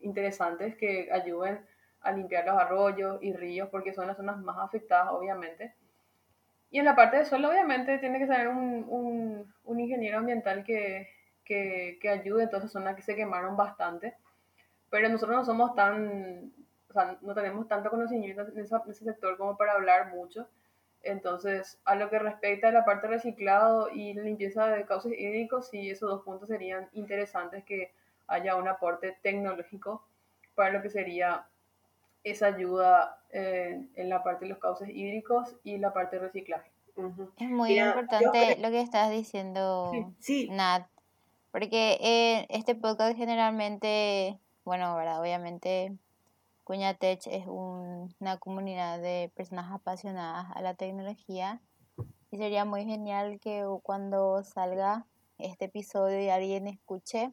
[0.00, 1.64] interesantes que ayuden
[2.00, 5.74] a limpiar los arroyos y ríos porque son las zonas más afectadas, obviamente.
[6.70, 10.64] Y en la parte de suelo, obviamente, tiene que ser un, un, un ingeniero ambiental
[10.64, 11.08] que,
[11.44, 14.14] que, que, ayude en todas esas zonas que se quemaron bastante
[14.94, 16.52] pero nosotros no somos tan,
[16.88, 20.46] o sea, no tenemos tanto conocimiento en, ese sector como para hablar mucho.
[21.02, 25.66] Entonces, a lo que respecta a la parte de reciclado y limpieza de cauces hídricos,
[25.66, 27.92] sí, esos dos puntos serían interesantes que
[28.28, 30.06] haya un aporte tecnológico
[30.54, 31.48] para lo que sería
[32.22, 36.70] esa ayuda en la parte de los cauces hídricos y la parte de reciclaje.
[37.38, 39.90] Es muy importante lo que estás diciendo,
[40.50, 40.86] Nat,
[41.50, 45.20] porque eh, este podcast generalmente bueno, ¿verdad?
[45.20, 45.98] Obviamente
[46.64, 51.60] Cuñatech es una comunidad de personas apasionadas a la tecnología
[52.30, 55.06] y sería muy genial que cuando salga
[55.38, 57.32] este episodio y alguien escuche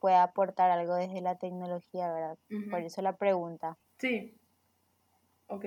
[0.00, 2.38] pueda aportar algo desde la tecnología, ¿verdad?
[2.70, 3.78] Por eso la pregunta.
[3.98, 4.37] Sí.
[5.48, 5.64] Ok.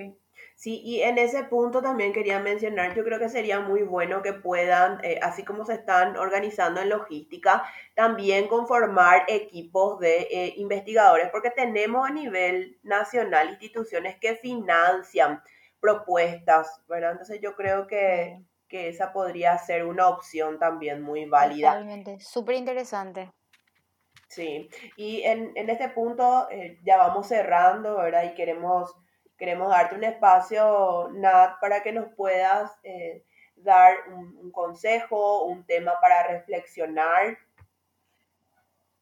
[0.54, 4.32] Sí, y en ese punto también quería mencionar, yo creo que sería muy bueno que
[4.32, 7.64] puedan, eh, así como se están organizando en logística,
[7.94, 15.42] también conformar equipos de eh, investigadores, porque tenemos a nivel nacional instituciones que financian
[15.80, 17.12] propuestas, ¿verdad?
[17.12, 21.70] Entonces yo creo que, que esa podría ser una opción también muy válida.
[21.72, 23.32] Totalmente, súper interesante.
[24.28, 28.24] Sí, y en, en este punto eh, ya vamos cerrando, ¿verdad?
[28.24, 28.96] Y queremos
[29.42, 33.24] queremos darte un espacio, Nat, para que nos puedas eh,
[33.56, 37.36] dar un, consejo, un tema para reflexionar.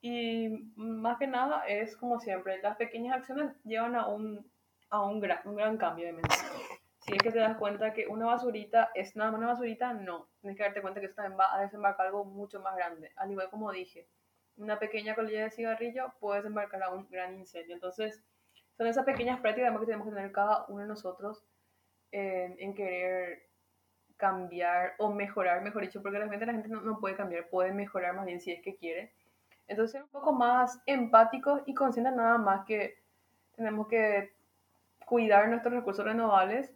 [0.00, 4.50] Y más que nada es como siempre, las pequeñas acciones llevan a un,
[4.88, 6.34] a un, gran, un gran cambio de mente.
[7.00, 10.26] Si es que te das cuenta que una basurita es nada más una basurita, no.
[10.40, 13.12] Tienes que darte cuenta que también va a desembarcar algo mucho más grande.
[13.16, 14.06] Al igual como dije,
[14.56, 17.74] una pequeña colilla de cigarrillo puede desembarcar a un gran incendio.
[17.74, 18.22] Entonces,
[18.80, 21.44] son esas pequeñas prácticas que tenemos que tener cada uno de nosotros
[22.12, 23.42] en querer
[24.16, 28.14] cambiar o mejorar, mejor dicho, porque realmente la gente no, no, puede cambiar, puede mejorar
[28.14, 29.12] más bien si es que quiere.
[29.68, 33.02] Entonces, ser un poco más empáticos y conscientes nada más que
[33.54, 34.32] tenemos que
[35.04, 36.72] cuidar nuestros recursos renovables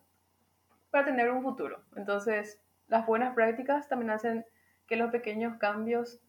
[0.90, 1.84] para tener un futuro.
[1.96, 4.44] Entonces, las buenas prácticas también hacen
[4.86, 6.20] que los pequeños cambios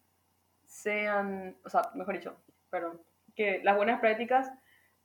[0.64, 2.38] sean, o sea, mejor dicho,
[2.70, 3.02] perdón,
[3.36, 4.50] que las buenas prácticas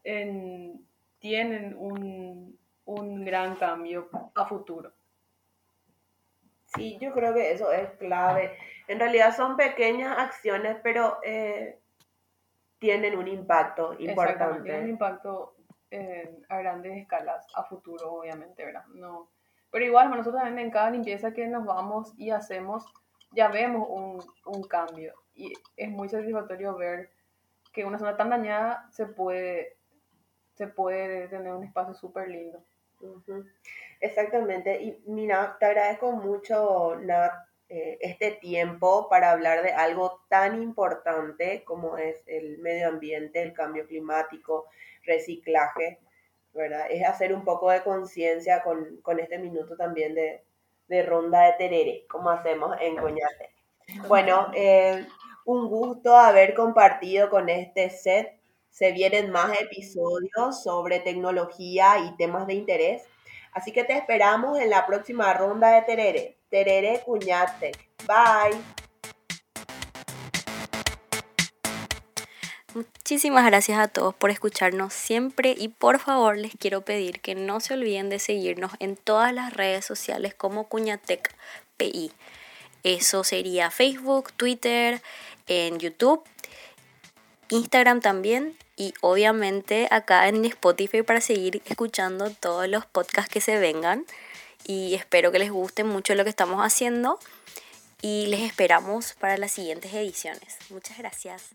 [0.02, 4.92] tienen un, un gran cambio a futuro.
[6.74, 8.56] Sí, yo creo que eso es clave.
[8.86, 11.78] En realidad son pequeñas acciones, pero eh,
[12.78, 14.62] tienen un impacto importante.
[14.62, 15.56] Tienen un impacto
[16.48, 18.84] a grandes escalas, a futuro, obviamente, ¿verdad?
[18.94, 19.28] No.
[19.70, 22.84] Pero igual, nosotros también en cada limpieza que nos vamos y hacemos,
[23.32, 25.14] ya vemos un, un cambio.
[25.34, 27.10] Y es muy satisfactorio ver
[27.72, 29.76] que una zona tan dañada se puede
[30.54, 32.62] se puede tener un espacio súper lindo.
[34.00, 34.82] Exactamente.
[34.82, 37.32] Y mira, te agradezco mucho, Nat,
[37.72, 43.52] eh, este tiempo para hablar de algo tan importante como es el medio ambiente, el
[43.52, 44.66] cambio climático,
[45.04, 46.00] reciclaje,
[46.52, 46.86] ¿verdad?
[46.90, 52.30] Es hacer un poco de conciencia con, este minuto también de, ronda de terere, como
[52.30, 53.50] hacemos en Coñate.
[54.08, 55.06] Bueno, eh,
[55.44, 58.39] un gusto haber compartido con este set
[58.70, 63.02] se vienen más episodios sobre tecnología y temas de interés.
[63.52, 66.36] Así que te esperamos en la próxima ronda de Terere.
[66.48, 67.72] Terere Cuñate.
[68.06, 68.58] Bye.
[72.72, 77.58] Muchísimas gracias a todos por escucharnos siempre y por favor les quiero pedir que no
[77.58, 81.34] se olviden de seguirnos en todas las redes sociales como Cuñatec
[81.76, 82.12] PI.
[82.84, 85.02] Eso sería Facebook, Twitter,
[85.48, 86.22] en YouTube,
[87.50, 93.58] Instagram también y obviamente acá en Spotify para seguir escuchando todos los podcasts que se
[93.58, 94.06] vengan.
[94.66, 97.18] Y espero que les guste mucho lo que estamos haciendo
[98.02, 100.56] y les esperamos para las siguientes ediciones.
[100.70, 101.50] Muchas gracias.